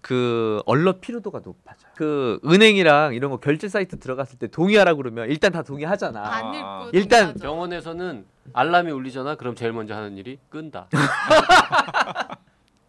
그 0.00 0.62
언론 0.66 1.00
피로도가 1.00 1.40
높아져요. 1.44 1.90
그 1.96 2.38
은행이랑 2.46 3.14
이런 3.14 3.30
거 3.30 3.38
결제 3.38 3.68
사이트 3.68 3.98
들어갔을 3.98 4.38
때 4.38 4.46
동의하라 4.46 4.94
그러면 4.94 5.28
일단 5.28 5.52
다 5.52 5.62
동의하잖아. 5.62 6.20
안 6.20 6.44
아. 6.44 6.54
읽고 6.84 6.90
일단 6.96 7.20
동의하죠. 7.34 7.42
병원에서는 7.42 8.24
알람이 8.52 8.92
울리잖아. 8.92 9.34
그럼 9.34 9.54
제일 9.56 9.72
먼저 9.72 9.94
하는 9.94 10.16
일이 10.16 10.38
끈다. 10.48 10.88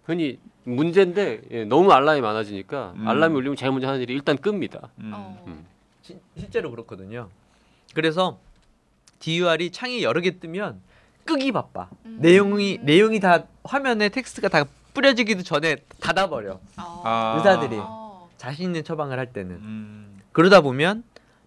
흔히 0.06 0.40
문제인데 0.76 1.42
예, 1.52 1.66
너무 1.66 1.92
알람이 1.92 2.22
많아지니까 2.22 2.94
음. 2.98 3.08
알람이 3.08 3.36
울리면 3.36 3.56
제일 3.56 3.72
먼저 3.72 3.88
하는 3.88 4.02
일이 4.02 4.14
일단 4.14 4.38
끕니다. 4.38 4.90
음. 5.00 5.12
어. 5.14 5.44
음. 5.48 5.66
시- 6.02 6.20
실제로 6.38 6.70
그렇거든요. 6.72 7.30
그래서 7.94 8.40
DUR이 9.20 9.72
창이 9.72 10.04
여러 10.04 10.20
개 10.22 10.40
뜨면 10.40 10.82
끄기 11.26 11.52
바빠. 11.52 11.90
음. 12.06 12.18
내용이 12.22 12.80
내용이 12.82 13.20
다 13.20 13.46
화면에 13.64 14.10
텍스트가 14.10 14.50
다 14.50 14.66
뿌려지기도 14.94 15.44
전에 15.44 15.78
닫아버려. 16.02 16.54
어. 16.78 17.02
아. 17.06 17.36
의사들이. 17.38 17.78
어. 17.80 18.30
자신 18.38 18.66
있는 18.66 18.84
처방을 18.84 19.18
할 19.18 19.32
때는 19.32 19.56
음. 19.56 20.20
그러다 20.34 20.62
보면 20.62 21.04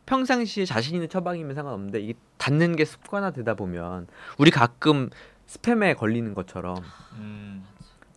평상시에 0.07 0.65
자신 0.65 0.95
있는 0.95 1.09
처방이면 1.09 1.55
상관없는데 1.55 2.01
이게 2.01 2.15
닫는 2.39 2.75
게 2.75 2.85
습관화되다 2.85 3.55
보면 3.55 4.09
우리 4.39 4.51
가끔 4.51 5.11
스팸에 5.47 5.97
걸리는 5.97 6.35
것처럼 6.35 6.79
음. 7.19 7.65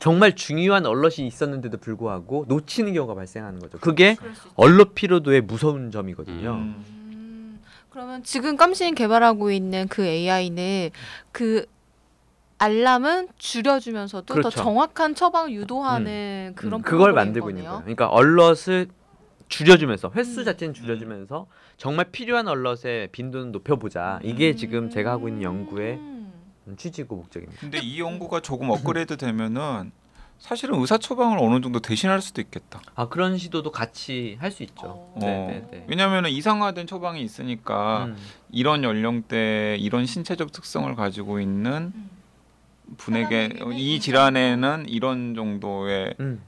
정말 0.04 0.36
중요한 0.36 0.86
얼럿이 0.86 1.26
있었는데도 1.26 1.78
불구하고 1.78 2.44
놓치는 2.50 2.94
경우가 2.94 3.16
발생하는 3.16 3.62
거죠. 3.62 3.78
그게 3.78 4.16
수 4.16 4.28
있죠. 4.28 4.50
언론 4.56 4.94
피로도의 4.94 5.40
무서운 5.40 5.92
점이거든요. 5.92 6.56
음. 6.56 6.84
음, 6.88 7.62
그러면 7.90 8.22
지금 8.22 8.58
깜신 8.58 8.96
개발하고 8.96 9.50
있는 9.50 9.88
그 9.88 10.06
AI는 10.06 10.90
그 11.32 11.66
알람은 12.58 13.30
줄여주면서도 13.38 14.34
그렇죠. 14.34 14.50
더 14.50 14.62
정확한 14.62 15.16
처방을 15.16 15.54
유도하는 15.54 16.52
그런 16.58 16.82
음, 16.82 16.84
그걸 16.84 17.14
만들고 17.14 17.52
있는 17.52 17.64
거네요. 17.64 17.82
거예요. 17.82 17.84
그러니까 17.84 18.08
얼럿을 18.10 18.88
줄여주면서 19.48 20.12
횟수 20.18 20.42
음. 20.42 20.44
자체는 20.44 20.74
줄여주면서 20.74 21.48
정말 21.78 22.08
필요한 22.12 22.50
얼럿의 22.50 23.08
빈도는 23.14 23.54
높여보자. 23.54 24.20
이게 24.22 24.54
지금 24.54 24.90
제가 24.90 25.12
하고 25.12 25.30
있는 25.30 25.44
연구의 25.44 25.94
음. 25.94 26.13
취지고 26.78 27.18
목적입니다. 27.18 27.60
근데 27.60 27.80
이 27.80 28.00
연구가 28.00 28.40
조금 28.42 28.70
업그레이드 28.70 29.18
되면은 29.18 29.92
사실은 30.40 30.80
의사 30.80 30.98
처방을 30.98 31.38
어느 31.40 31.62
정도 31.62 31.80
대신할 31.80 32.22
수도 32.22 32.42
있겠다. 32.42 32.82
아 32.96 33.08
그런 33.08 33.38
시도도 33.38 33.72
같이 33.72 34.36
할 34.42 34.52
수 34.52 34.64
있죠. 34.64 34.88
어. 34.88 35.18
네, 35.22 35.28
네, 35.48 35.68
네. 35.72 35.86
왜냐하면 35.88 36.26
이상화된 36.28 36.86
처방이 36.88 37.22
있으니까 37.22 38.06
음. 38.06 38.18
이런 38.52 38.84
연령대 38.84 39.78
이런 39.80 40.06
신체적 40.06 40.52
특성을 40.52 40.94
가지고 40.96 41.40
있는 41.40 41.94
음. 41.96 42.10
분에게 42.98 43.52
이이 43.74 44.00
질환에는 44.02 44.86
이런 44.90 45.34
정도의 45.36 46.16
음. 46.20 46.42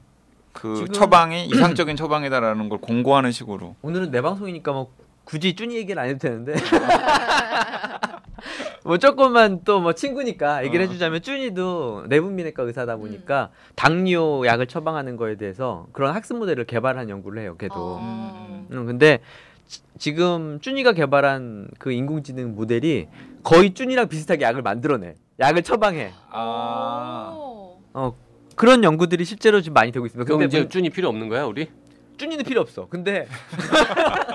그 0.52 0.86
처방이 0.92 1.46
이상적인 1.48 1.96
처방이다라는 1.96 2.68
걸 2.68 2.78
공고하는 2.78 3.32
식으로 3.32 3.76
오늘은 3.82 4.10
내 4.10 4.20
방송이니까 4.20 4.72
뭐 4.72 4.92
굳이 5.24 5.54
쭈니 5.56 5.74
얘기를 5.76 6.00
안 6.00 6.08
해도 6.08 6.18
되는데 6.18 6.54
뭐 8.86 8.98
조금만 8.98 9.62
또 9.64 9.80
뭐 9.80 9.92
친구니까 9.92 10.64
얘기를 10.64 10.84
어. 10.84 10.88
해주자면 10.88 11.20
쭈니도 11.22 12.04
내분비내과 12.08 12.62
의사다 12.62 12.96
보니까 12.96 13.50
당뇨 13.74 14.46
약을 14.46 14.66
처방하는 14.68 15.16
거에 15.16 15.36
대해서 15.36 15.86
그런 15.92 16.14
학습 16.14 16.36
모델을 16.38 16.64
개발한 16.64 17.10
연구를 17.10 17.42
해요. 17.42 17.56
걔도. 17.58 17.74
어. 17.76 18.66
음, 18.70 18.86
근데 18.86 19.18
지- 19.66 19.80
지금 19.98 20.60
쭈니가 20.60 20.92
개발한 20.92 21.68
그 21.78 21.90
인공지능 21.92 22.54
모델이 22.54 23.08
거의 23.42 23.74
쭈니랑 23.74 24.08
비슷하게 24.08 24.44
약을 24.44 24.62
만들어내. 24.62 25.14
약을 25.40 25.62
처방해. 25.62 26.12
아 26.30 27.34
오. 27.36 27.78
어 27.92 28.14
그런 28.54 28.82
연구들이 28.84 29.24
실제로 29.24 29.60
지금 29.60 29.74
많이 29.74 29.92
되고 29.92 30.06
있습니다. 30.06 30.24
그럼 30.26 30.38
근데 30.40 30.48
이제 30.48 30.60
문- 30.60 30.68
쭌이 30.70 30.90
필요 30.90 31.08
없는 31.08 31.28
거야 31.28 31.44
우리? 31.44 31.68
쭈니는 32.16 32.44
필요 32.44 32.62
없어. 32.62 32.86
근데 32.88 33.26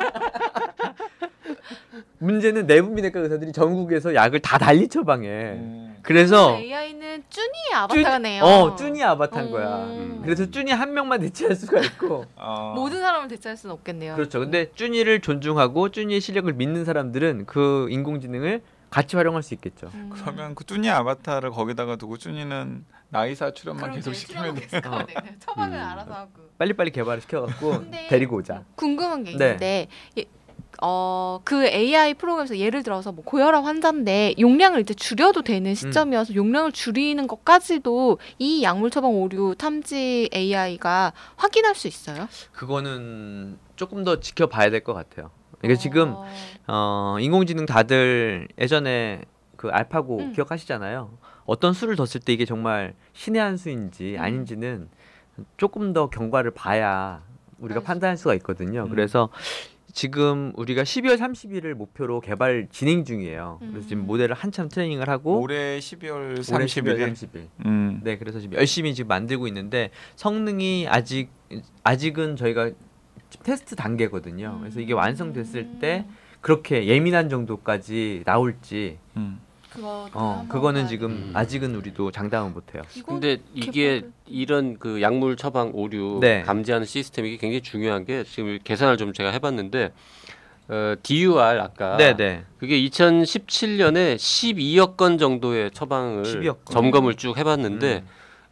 문제는 2.25 2.67
내분비내과 2.67 3.19
의사들이 3.19 3.51
전국에서 3.51 4.13
약을 4.13 4.39
다 4.41 4.57
달리 4.59 4.87
처방해. 4.87 5.27
음. 5.27 5.97
그래서 6.03 6.55
AI는 6.55 7.23
쭈니 7.29 7.73
아바타네요. 7.73 8.43
어 8.43 8.75
쭈니 8.75 9.03
아바타인 9.03 9.47
음. 9.47 9.51
거야. 9.51 9.77
음. 9.85 10.21
그래서 10.23 10.49
쭈니 10.49 10.71
한 10.71 10.93
명만 10.93 11.19
대체할 11.19 11.55
수가 11.55 11.79
있고. 11.81 12.25
아. 12.35 12.73
모든 12.75 12.99
사람을 13.01 13.27
대체할 13.27 13.57
수는 13.57 13.73
없겠네요. 13.73 14.15
그렇죠. 14.15 14.39
근데 14.39 14.71
쭈니를 14.73 15.21
존중하고 15.21 15.89
쭈니의 15.89 16.21
실력을 16.21 16.51
믿는 16.53 16.85
사람들은 16.85 17.45
그 17.47 17.87
인공지능을 17.89 18.61
같이 18.91 19.15
활용할 19.15 19.41
수 19.41 19.53
있겠죠. 19.55 19.89
음. 19.93 20.11
그러면 20.13 20.53
그 20.53 20.63
쭈니 20.65 20.89
아바타를 20.89 21.49
거기다가 21.51 21.95
두고 21.95 22.17
쭈니는 22.17 22.85
나이사 23.09 23.51
출연만 23.53 23.93
계속 23.93 24.13
시키면 24.13 24.55
돼. 24.55 24.67
실험을 24.67 24.81
계속 24.81 24.85
하면 24.93 25.07
되겠네요. 25.07 25.33
처방을 25.39 25.77
음. 25.77 25.83
알아서 25.83 26.13
하고. 26.13 26.29
빨리빨리 26.59 26.91
개발을 26.91 27.21
시켜갖고 27.21 27.85
데리고 28.09 28.37
오자. 28.37 28.63
궁금한 28.75 29.23
게 29.23 29.31
네. 29.31 29.45
있는데 29.45 29.87
예, 30.19 30.25
어, 30.83 31.39
그 31.43 31.65
AI 31.65 32.15
프로그램에서 32.15 32.57
예를 32.57 32.81
들어서 32.81 33.11
뭐 33.11 33.23
고혈압 33.23 33.63
환자인데 33.63 34.33
용량을 34.39 34.79
이제 34.81 34.93
줄여도 34.95 35.43
되는 35.43 35.75
시점이어서 35.75 36.33
용량을 36.33 36.71
줄이는 36.71 37.27
것까지도 37.27 38.17
이 38.39 38.63
약물 38.63 38.89
처방 38.89 39.11
오류 39.11 39.53
탐지 39.55 40.29
AI가 40.33 41.13
확인할 41.35 41.75
수 41.75 41.87
있어요? 41.87 42.27
그거는 42.51 43.59
조금 43.75 44.03
더 44.03 44.19
지켜봐야 44.19 44.69
될 44.71 44.81
것 44.83 44.93
같아요. 44.95 45.29
이게 45.63 45.75
지금 45.75 46.13
어, 46.15 46.25
어, 46.67 47.17
인공지능 47.19 47.67
다들 47.67 48.47
예전에 48.59 49.21
그 49.55 49.69
알파고 49.69 50.17
음. 50.17 50.33
기억하시잖아요. 50.33 51.11
어떤 51.45 51.73
수를 51.73 51.95
뒀을 51.95 52.21
때 52.25 52.33
이게 52.33 52.45
정말 52.45 52.95
신의 53.13 53.39
한 53.39 53.57
수인지 53.57 54.15
음. 54.17 54.21
아닌지는 54.23 54.89
조금 55.57 55.93
더 55.93 56.09
경과를 56.09 56.49
봐야 56.51 57.21
우리가 57.59 57.81
판단할 57.81 58.17
수가 58.17 58.33
있거든요. 58.35 58.85
음. 58.85 58.89
그래서 58.89 59.29
지금 59.93 60.51
우리가 60.55 60.83
12월 60.83 61.17
30일을 61.17 61.73
목표로 61.73 62.21
개발 62.21 62.67
진행 62.71 63.05
중이에요. 63.05 63.59
그래서 63.59 63.87
지금 63.87 64.03
음. 64.03 64.07
모델을 64.07 64.35
한참 64.35 64.69
트레이닝을 64.69 65.09
하고 65.09 65.41
올해 65.41 65.79
12월 65.79 66.13
올해 66.13 66.65
30일에 66.65 67.13
30일. 67.13 67.47
음. 67.65 68.01
네, 68.03 68.17
그래서 68.17 68.39
지금 68.39 68.57
열심히 68.57 68.93
지금 68.95 69.07
만들고 69.09 69.47
있는데 69.47 69.91
성능이 70.15 70.87
아직 70.89 71.29
아직은 71.83 72.35
저희가 72.35 72.71
테스트 73.43 73.75
단계거든요. 73.75 74.57
그래서 74.59 74.79
이게 74.79 74.93
완성됐을 74.93 75.79
때 75.79 76.05
그렇게 76.41 76.87
예민한 76.87 77.29
정도까지 77.29 78.23
나올지 78.25 78.97
음. 79.15 79.39
그거 79.71 80.09
어 80.13 80.45
그거는 80.49 80.87
지금 80.87 81.11
음. 81.11 81.31
아직은 81.33 81.75
우리도 81.75 82.11
장담은 82.11 82.53
못해요. 82.53 82.81
근데 83.05 83.37
이게 83.53 84.01
개발을- 84.01 84.11
이런 84.27 84.77
그 84.77 85.01
약물 85.01 85.37
처방 85.37 85.71
오류 85.73 86.17
네. 86.21 86.41
감지하는 86.41 86.85
시스템이 86.85 87.37
굉장히 87.37 87.61
중요한 87.61 88.03
게 88.03 88.23
지금 88.25 88.59
계산을 88.63 88.97
좀 88.97 89.13
제가 89.13 89.29
해봤는데 89.31 89.93
어, 90.67 90.95
DUR 91.03 91.39
아까 91.61 91.97
네네. 91.97 92.43
그게 92.59 92.77
2017년에 92.81 94.15
12억 94.17 94.97
건 94.97 95.17
정도의 95.17 95.71
처방을 95.71 96.23
12억 96.23 96.65
건. 96.65 96.73
점검을 96.73 97.15
쭉 97.15 97.37
해봤는데 97.37 98.03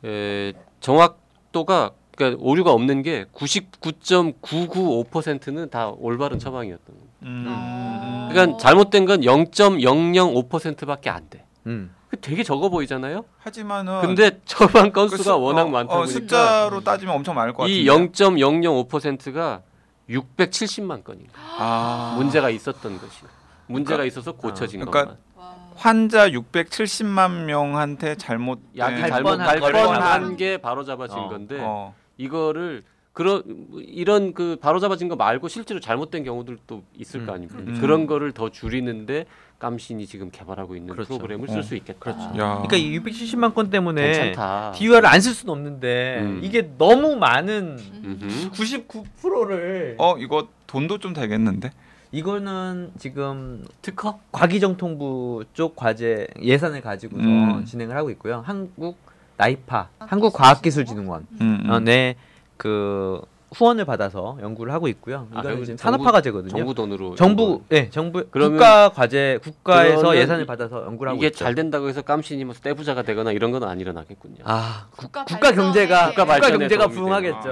음. 0.04 0.08
에, 0.08 0.54
정확도가 0.80 1.92
그러니까 2.20 2.44
오류가 2.44 2.72
없는 2.74 3.02
게 3.02 3.26
99.995%는 3.34 5.70
다 5.70 5.88
올바른 5.98 6.38
처방이었던 6.38 6.86
거예요. 6.86 7.10
음. 7.24 7.46
어. 7.48 8.28
그러니까 8.30 8.58
잘못된 8.58 9.06
건 9.06 9.22
0.005%밖에 9.22 11.10
안 11.10 11.30
돼. 11.30 11.46
음. 11.68 11.96
그 12.10 12.20
되게 12.20 12.44
적어 12.44 12.68
보이잖아요. 12.70 13.24
하지만은 13.38 14.02
근데 14.02 14.40
처방 14.44 14.92
그 14.92 15.02
건수가 15.02 15.24
수- 15.24 15.40
워낙 15.40 15.62
어, 15.64 15.68
많다 15.70 15.94
어, 15.94 15.98
보니까 16.00 16.12
숫자로 16.12 16.82
따지면 16.82 17.16
엄청 17.16 17.36
많을 17.36 17.54
것 17.54 17.64
같은데. 17.64 17.80
이 17.80 17.86
0.005%가 17.86 19.62
670만 20.10 21.04
건인 21.04 21.28
거예요. 21.32 21.48
아. 21.58 22.16
문제가 22.18 22.50
있었던 22.50 23.00
것이 23.00 23.22
문제가 23.68 23.98
그러니까- 23.98 24.06
있어서 24.06 24.32
고쳐진 24.34 24.80
그러니까 24.82 25.02
것만. 25.04 25.18
와. 25.38 25.56
환자 25.76 26.28
670만 26.30 27.46
명한테 27.46 28.16
잘못 28.16 28.60
약이 28.76 29.00
갈 29.02 29.10
잘못 29.12 29.38
갈걸 29.38 29.72
뻔한 29.72 30.36
게 30.36 30.58
바로 30.58 30.84
잡아진 30.84 31.18
어, 31.20 31.30
건데 31.30 31.60
어. 31.62 31.94
이거를 32.20 32.84
그런 33.14 33.44
이런 33.80 34.34
그 34.34 34.58
바로 34.62 34.80
잡아진 34.80 35.08
거 35.08 35.16
말고 35.16 35.48
실제로 35.48 35.80
잘못된 35.80 36.24
경우들도 36.24 36.84
있을 36.98 37.22
음, 37.22 37.26
거 37.26 37.34
아닙니까? 37.34 37.60
음. 37.60 37.78
그런 37.82 38.06
거를 38.06 38.32
더 38.34 38.50
줄이는데 38.50 39.26
깜신이 39.58 40.06
지금 40.06 40.30
개발하고 40.30 40.76
있는 40.76 40.94
그렇죠. 40.94 41.16
프로그램을 41.16 41.50
어. 41.50 41.54
쓸수 41.54 41.76
있겠다. 41.76 42.00
그렇죠. 42.00 42.22
야. 42.38 42.62
그러니까 42.62 42.78
이 42.78 42.98
670만 43.00 43.54
건 43.54 43.70
때문에 43.70 44.12
괜찮다. 44.12 44.72
DUR을 44.74 45.06
안쓸 45.06 45.34
수는 45.34 45.52
없는데 45.52 46.20
음. 46.22 46.40
이게 46.44 46.70
너무 46.78 47.16
많은 47.16 47.78
음흠. 48.04 48.52
99%를 48.52 49.96
어 49.98 50.18
이거 50.18 50.48
돈도 50.68 51.00
좀 51.00 51.14
되겠는데. 51.14 51.72
이거는 52.12 52.92
지금 52.98 53.66
특허? 53.82 54.20
과기정통부 54.32 55.46
쪽 55.54 55.76
과제 55.76 56.28
예산을 56.42 56.82
가지고서 56.82 57.24
음. 57.24 57.66
진행을 57.66 57.96
하고 57.96 58.10
있고요. 58.12 58.42
한국 58.46 58.98
나이파 59.40 59.88
한국과학기술진흥원 60.00 61.26
음, 61.40 61.62
음. 61.64 61.70
어, 61.70 61.80
네, 61.80 62.16
그 62.58 63.22
후원을 63.56 63.86
받아서 63.86 64.38
연구를 64.42 64.72
하고 64.74 64.88
있고요. 64.90 65.28
아, 65.34 65.40
이거는 65.40 65.64
지금 65.64 65.78
정부- 65.78 65.82
산업화 65.82 66.12
과제거든요. 66.12 66.50
정부 66.52 66.74
돈으로 66.76 67.16
정부 67.16 67.62
예 67.72 67.90
정부 67.90 68.24
그러면- 68.30 68.54
국가 68.60 68.90
과제 68.90 69.40
국가에서 69.42 70.16
예산을 70.18 70.44
이- 70.44 70.46
받아서 70.48 70.86
연구를 70.86 71.10
하고 71.12 71.18
이게 71.18 71.28
있죠. 71.28 71.40
잘 71.40 71.56
된다고 71.56 71.90
해서 71.90 72.02
깜신이 72.02 72.46
뭐 72.46 72.54
떼부자가 72.54 73.02
되거나 73.04 73.32
이런 73.32 73.52
건 73.52 73.64
안 73.64 73.80
일어나겠군요. 73.80 74.38
아 74.46 74.88
국- 74.92 74.98
국가 75.12 75.26
국가 75.26 75.52
경제가 75.52 76.10
국가 76.10 76.24
국가 76.24 76.26
발전에 76.26 76.58
경제가. 76.60 76.88
되는. 76.88 77.00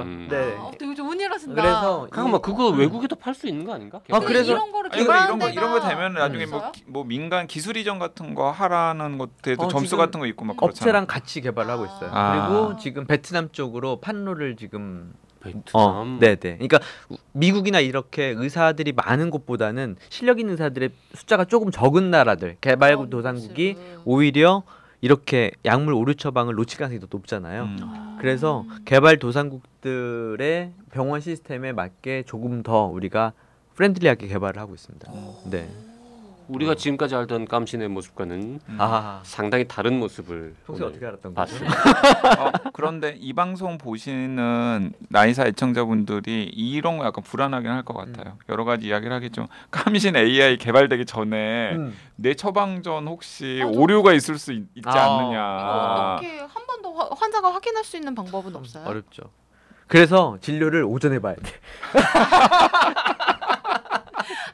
음. 0.07 0.27
네. 0.29 0.55
어, 0.59 0.71
되게 0.77 0.93
좋은 0.95 1.19
일 1.19 1.31
하신다. 1.31 1.61
그래서 1.61 2.07
잠깐만 2.13 2.41
그거 2.41 2.69
외국에도 2.69 3.15
팔 3.15 3.33
수 3.33 3.47
있는 3.47 3.65
거 3.65 3.73
아닌가? 3.73 3.99
아, 4.11 4.19
그래서- 4.19 4.51
이런 4.53 4.71
거를 4.71 4.89
아니, 4.93 5.01
이런 5.03 5.15
거 5.39 5.47
개발하는 5.47 5.51
이런 5.53 5.71
거 5.71 5.87
되면 5.87 6.13
나중에 6.13 6.45
뭐, 6.45 6.71
뭐 6.85 7.03
민간 7.03 7.47
기술 7.47 7.75
이전 7.77 7.99
같은 7.99 8.33
거 8.35 8.51
하라는 8.51 9.17
것들도 9.17 9.63
어, 9.63 9.67
점수 9.67 9.97
같은 9.97 10.19
거 10.19 10.25
있고 10.27 10.45
막 10.45 10.57
그렇잖아. 10.57 10.81
업체랑 10.81 11.05
같이 11.07 11.41
개발을 11.41 11.69
하고 11.71 11.85
있어요. 11.85 12.09
아. 12.13 12.47
그리고 12.47 12.77
지금 12.77 13.05
베트남 13.05 13.49
쪽으로 13.51 13.99
판로를 13.99 14.55
지금 14.55 15.13
베트남. 15.47 15.63
어, 15.73 16.17
네, 16.19 16.35
네. 16.35 16.53
그러니까 16.57 16.79
미국이나 17.31 17.79
이렇게 17.79 18.33
의사들이 18.37 18.93
많은 18.93 19.29
곳보다는 19.29 19.95
실력 20.09 20.39
있는 20.39 20.53
의사들의 20.53 20.89
숫자가 21.13 21.45
조금 21.45 21.71
적은 21.71 22.11
나라들, 22.11 22.57
개발도상국이 22.61 23.75
음. 23.77 24.01
오히려 24.05 24.63
이렇게 25.01 25.51
약물 25.65 25.93
오류 25.93 26.15
처방을 26.15 26.55
놓칠 26.55 26.79
가능성이 26.79 26.99
더 26.99 27.07
높잖아요. 27.09 27.63
음. 27.63 28.17
그래서 28.19 28.65
개발도상국들의 28.85 30.71
병원 30.91 31.21
시스템에 31.21 31.71
맞게 31.71 32.23
조금 32.25 32.63
더 32.63 32.85
우리가 32.85 33.33
friendly하게 33.75 34.27
개발을 34.27 34.59
하고 34.59 34.73
있습니다. 34.73 35.11
네. 35.51 35.69
우리가 36.47 36.75
지금까지 36.75 37.15
알던 37.15 37.45
깜신의 37.47 37.87
모습과는 37.89 38.59
음. 38.69 38.77
아, 38.79 39.19
상당히 39.23 39.67
다른 39.67 39.99
모습을 39.99 40.55
평소에 40.65 40.85
오늘 40.85 40.87
어떻게 40.87 41.05
알았던 41.05 41.33
거죠? 41.33 41.65
봤습니다. 41.65 42.45
어, 42.45 42.51
그런데 42.73 43.15
이 43.19 43.33
방송 43.33 43.77
보시는 43.77 44.93
나이사 45.09 45.45
애청자분들이 45.47 46.45
이런 46.55 46.97
거 46.97 47.05
약간 47.05 47.23
불안하긴 47.23 47.69
할 47.69 47.83
것 47.83 47.93
같아요. 47.95 48.37
여러 48.49 48.63
가지 48.65 48.87
이야기를 48.87 49.13
하겠죠. 49.15 49.47
깜신 49.71 50.15
AI 50.15 50.57
개발되기 50.57 51.05
전에 51.05 51.73
음. 51.75 51.95
내 52.15 52.33
처방전 52.33 53.07
혹시 53.07 53.61
맞아. 53.63 53.77
오류가 53.77 54.13
있을 54.13 54.37
수 54.37 54.51
있, 54.53 54.63
지 54.75 54.81
아. 54.85 55.17
않느냐. 55.19 56.15
어떻게 56.15 56.39
한 56.39 56.47
번 56.67 56.81
더 56.81 56.91
환자가 57.15 57.53
확인할 57.53 57.83
수 57.83 57.97
있는 57.97 58.13
방법은 58.13 58.55
없어요? 58.55 58.85
어렵죠. 58.87 59.23
그래서 59.87 60.37
진료를 60.41 60.83
오전에 60.83 61.17
봐야 61.19 61.33
돼. 61.35 61.41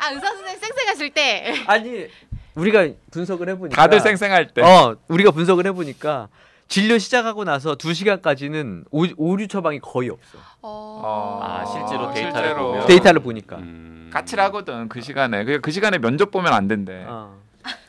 아 0.03 0.11
의사 0.11 0.27
선생님 0.27 0.59
쌩쌩하실 0.59 1.09
때 1.11 1.53
아니 1.65 2.07
우리가 2.55 2.87
분석을 3.11 3.49
해보니까 3.49 3.75
다들 3.81 3.99
쌩쌩할 4.01 4.47
때. 4.53 4.61
어 4.61 4.97
우리가 5.07 5.31
분석을 5.31 5.65
해보니까 5.67 6.27
진료 6.67 6.97
시작하고 6.97 7.43
나서 7.43 7.75
2 7.75 7.93
시간까지는 7.93 8.85
오, 8.91 9.05
오류 9.17 9.47
처방이 9.47 9.79
거의 9.79 10.09
없어. 10.09 10.37
어... 10.61 11.39
아, 11.43 11.65
실제로 11.65 12.07
아, 12.07 12.13
데이터를 12.13 12.49
실제로. 12.49 12.67
보면 12.67 12.87
데이터를 12.87 13.21
보니까. 13.21 13.57
음. 13.57 14.09
까칠하거든 14.11 14.89
그 14.89 15.01
시간에. 15.01 15.43
그, 15.43 15.59
그 15.61 15.71
시간에 15.71 15.99
면접 15.99 16.31
보면 16.31 16.51
안 16.51 16.67
된대. 16.67 17.05
어. 17.07 17.37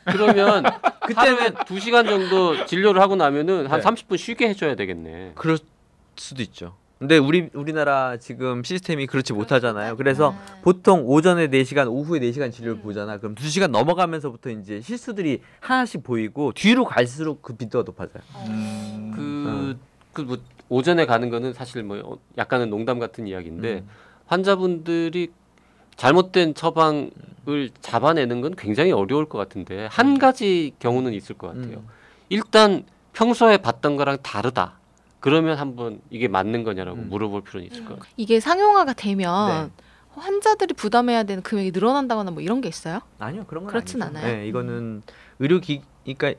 그러면 0.05 0.63
그때는 1.07 1.55
2 1.69 1.79
시간 1.79 2.05
정도 2.05 2.65
진료를 2.65 3.01
하고 3.01 3.15
나면은 3.15 3.67
한 3.67 3.79
네. 3.81 3.85
30분 3.85 4.17
쉬게 4.17 4.49
해줘야 4.49 4.75
되겠네. 4.75 5.31
그럴 5.35 5.57
수도 6.15 6.43
있죠. 6.43 6.75
근데 6.99 7.17
우리 7.17 7.49
우리나라 7.53 8.17
지금 8.17 8.63
시스템이 8.63 9.07
그렇지 9.07 9.33
못하잖아요. 9.33 9.97
그래서 9.97 10.29
음. 10.31 10.35
보통 10.61 11.03
오전에 11.05 11.47
4시간, 11.49 11.87
오후에 11.91 12.19
4시간 12.21 12.51
진료를 12.51 12.81
보잖아. 12.81 13.17
그럼 13.17 13.35
2시간 13.35 13.67
넘어가면서부터 13.71 14.49
이제 14.51 14.79
실수들이 14.79 15.41
하나씩 15.59 16.03
보이고 16.03 16.53
뒤로 16.53 16.85
갈수록 16.85 17.41
그 17.41 17.55
빈도가 17.55 17.83
높아져요. 17.85 18.23
음. 18.47 19.11
그 19.15 19.95
그 20.15 20.21
뭐 20.23 20.37
오전에 20.69 21.05
가는 21.05 21.29
거는 21.29 21.53
사실 21.53 21.83
뭐 21.83 21.97
어, 22.03 22.17
약간은 22.37 22.69
농담 22.71 22.97
같은 22.97 23.27
이야기인데 23.27 23.73
음. 23.79 23.89
환자분들이 24.25 25.29
잘못된 25.95 26.55
처방을 26.55 27.69
잡아내는 27.81 28.41
건 28.41 28.55
굉장히 28.57 28.91
어려울 28.91 29.25
것 29.29 29.37
같은데 29.37 29.87
한 29.91 30.17
가지 30.17 30.73
경우는 30.79 31.13
있을 31.13 31.37
것 31.37 31.47
같아요. 31.47 31.77
음. 31.79 31.87
일단 32.29 32.85
평소에 33.13 33.57
봤던 33.57 33.95
거랑 33.97 34.17
다르다. 34.23 34.79
그러면 35.25 35.57
한번 35.57 36.01
이게 36.11 36.27
맞는 36.27 36.63
거냐라고 36.63 36.99
음. 36.99 37.09
물어볼 37.09 37.43
필요는 37.45 37.65
있을 37.71 37.83
것 37.85 37.95
같아요. 37.95 38.13
이게 38.15 38.39
상용화가 38.39 38.93
되면 38.93 39.71
네. 39.75 39.83
환자들이 40.09 40.75
부담해야 40.75 41.23
되는 41.23 41.41
금액이 41.41 41.71
늘어난다거나 41.71 42.29
뭐 42.29 42.43
이런 42.43 42.61
게 42.61 42.69
있어요? 42.69 42.99
아니요 43.17 43.45
그런 43.47 43.63
건 43.63 43.71
그렇진 43.71 44.03
아니죠. 44.03 44.19
않아요? 44.19 44.35
네, 44.35 44.47
이거는 44.47 45.01
의료기 45.39 45.81
그러니까 46.03 46.33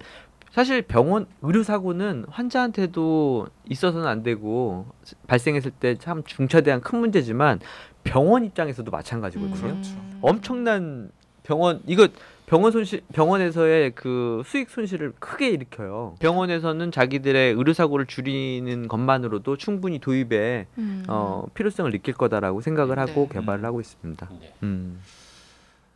사실 0.52 0.82
병원 0.82 1.26
의료 1.42 1.64
사고는 1.64 2.26
환자한테도 2.30 3.48
있어서는 3.68 4.06
안 4.06 4.22
되고 4.22 4.86
발생했을 5.26 5.72
때 5.72 5.96
참 5.96 6.22
중차대한 6.22 6.80
큰 6.80 7.00
문제지만 7.00 7.58
병원 8.04 8.44
입장에서도 8.44 8.88
마찬가지거든요. 8.88 9.56
그렇죠. 9.60 9.90
음. 9.96 10.18
엄청난 10.22 11.10
병원 11.42 11.82
이거 11.86 12.06
병원 12.46 12.70
손실 12.70 13.02
병원에서의 13.12 13.92
그 13.96 14.42
수익 14.46 14.70
손실을 14.70 15.12
크게 15.18 15.50
일으켜요. 15.50 16.14
병원에서는 16.20 16.92
자기들의 16.92 17.54
의료 17.54 17.72
사고를 17.72 18.06
줄이는 18.06 18.86
것만으로도 18.86 19.56
충분히 19.56 19.98
도입에 19.98 20.66
음. 20.78 21.04
어, 21.08 21.44
필요성을 21.54 21.90
느낄 21.90 22.14
거다라고 22.14 22.60
생각을 22.60 23.00
하고 23.00 23.28
네. 23.28 23.40
개발을 23.40 23.60
음. 23.60 23.64
하고 23.64 23.80
있습니다. 23.80 24.28
네. 24.40 24.54
음. 24.62 25.00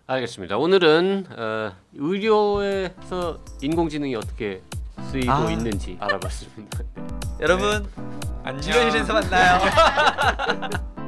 알겠습니다. 0.09 0.59
오늘은 0.59 1.27
어, 1.31 1.73
의료에서 1.95 3.39
인공지능이 3.63 4.17
어떻게 4.17 4.61
쓰이고 5.13 5.31
아. 5.31 5.51
있는지 5.53 5.97
알아봤습니다. 6.01 6.81
여러분 7.41 7.87
안녕. 8.43 8.61
치료실에서 8.61 9.13
만나요. 9.13 10.91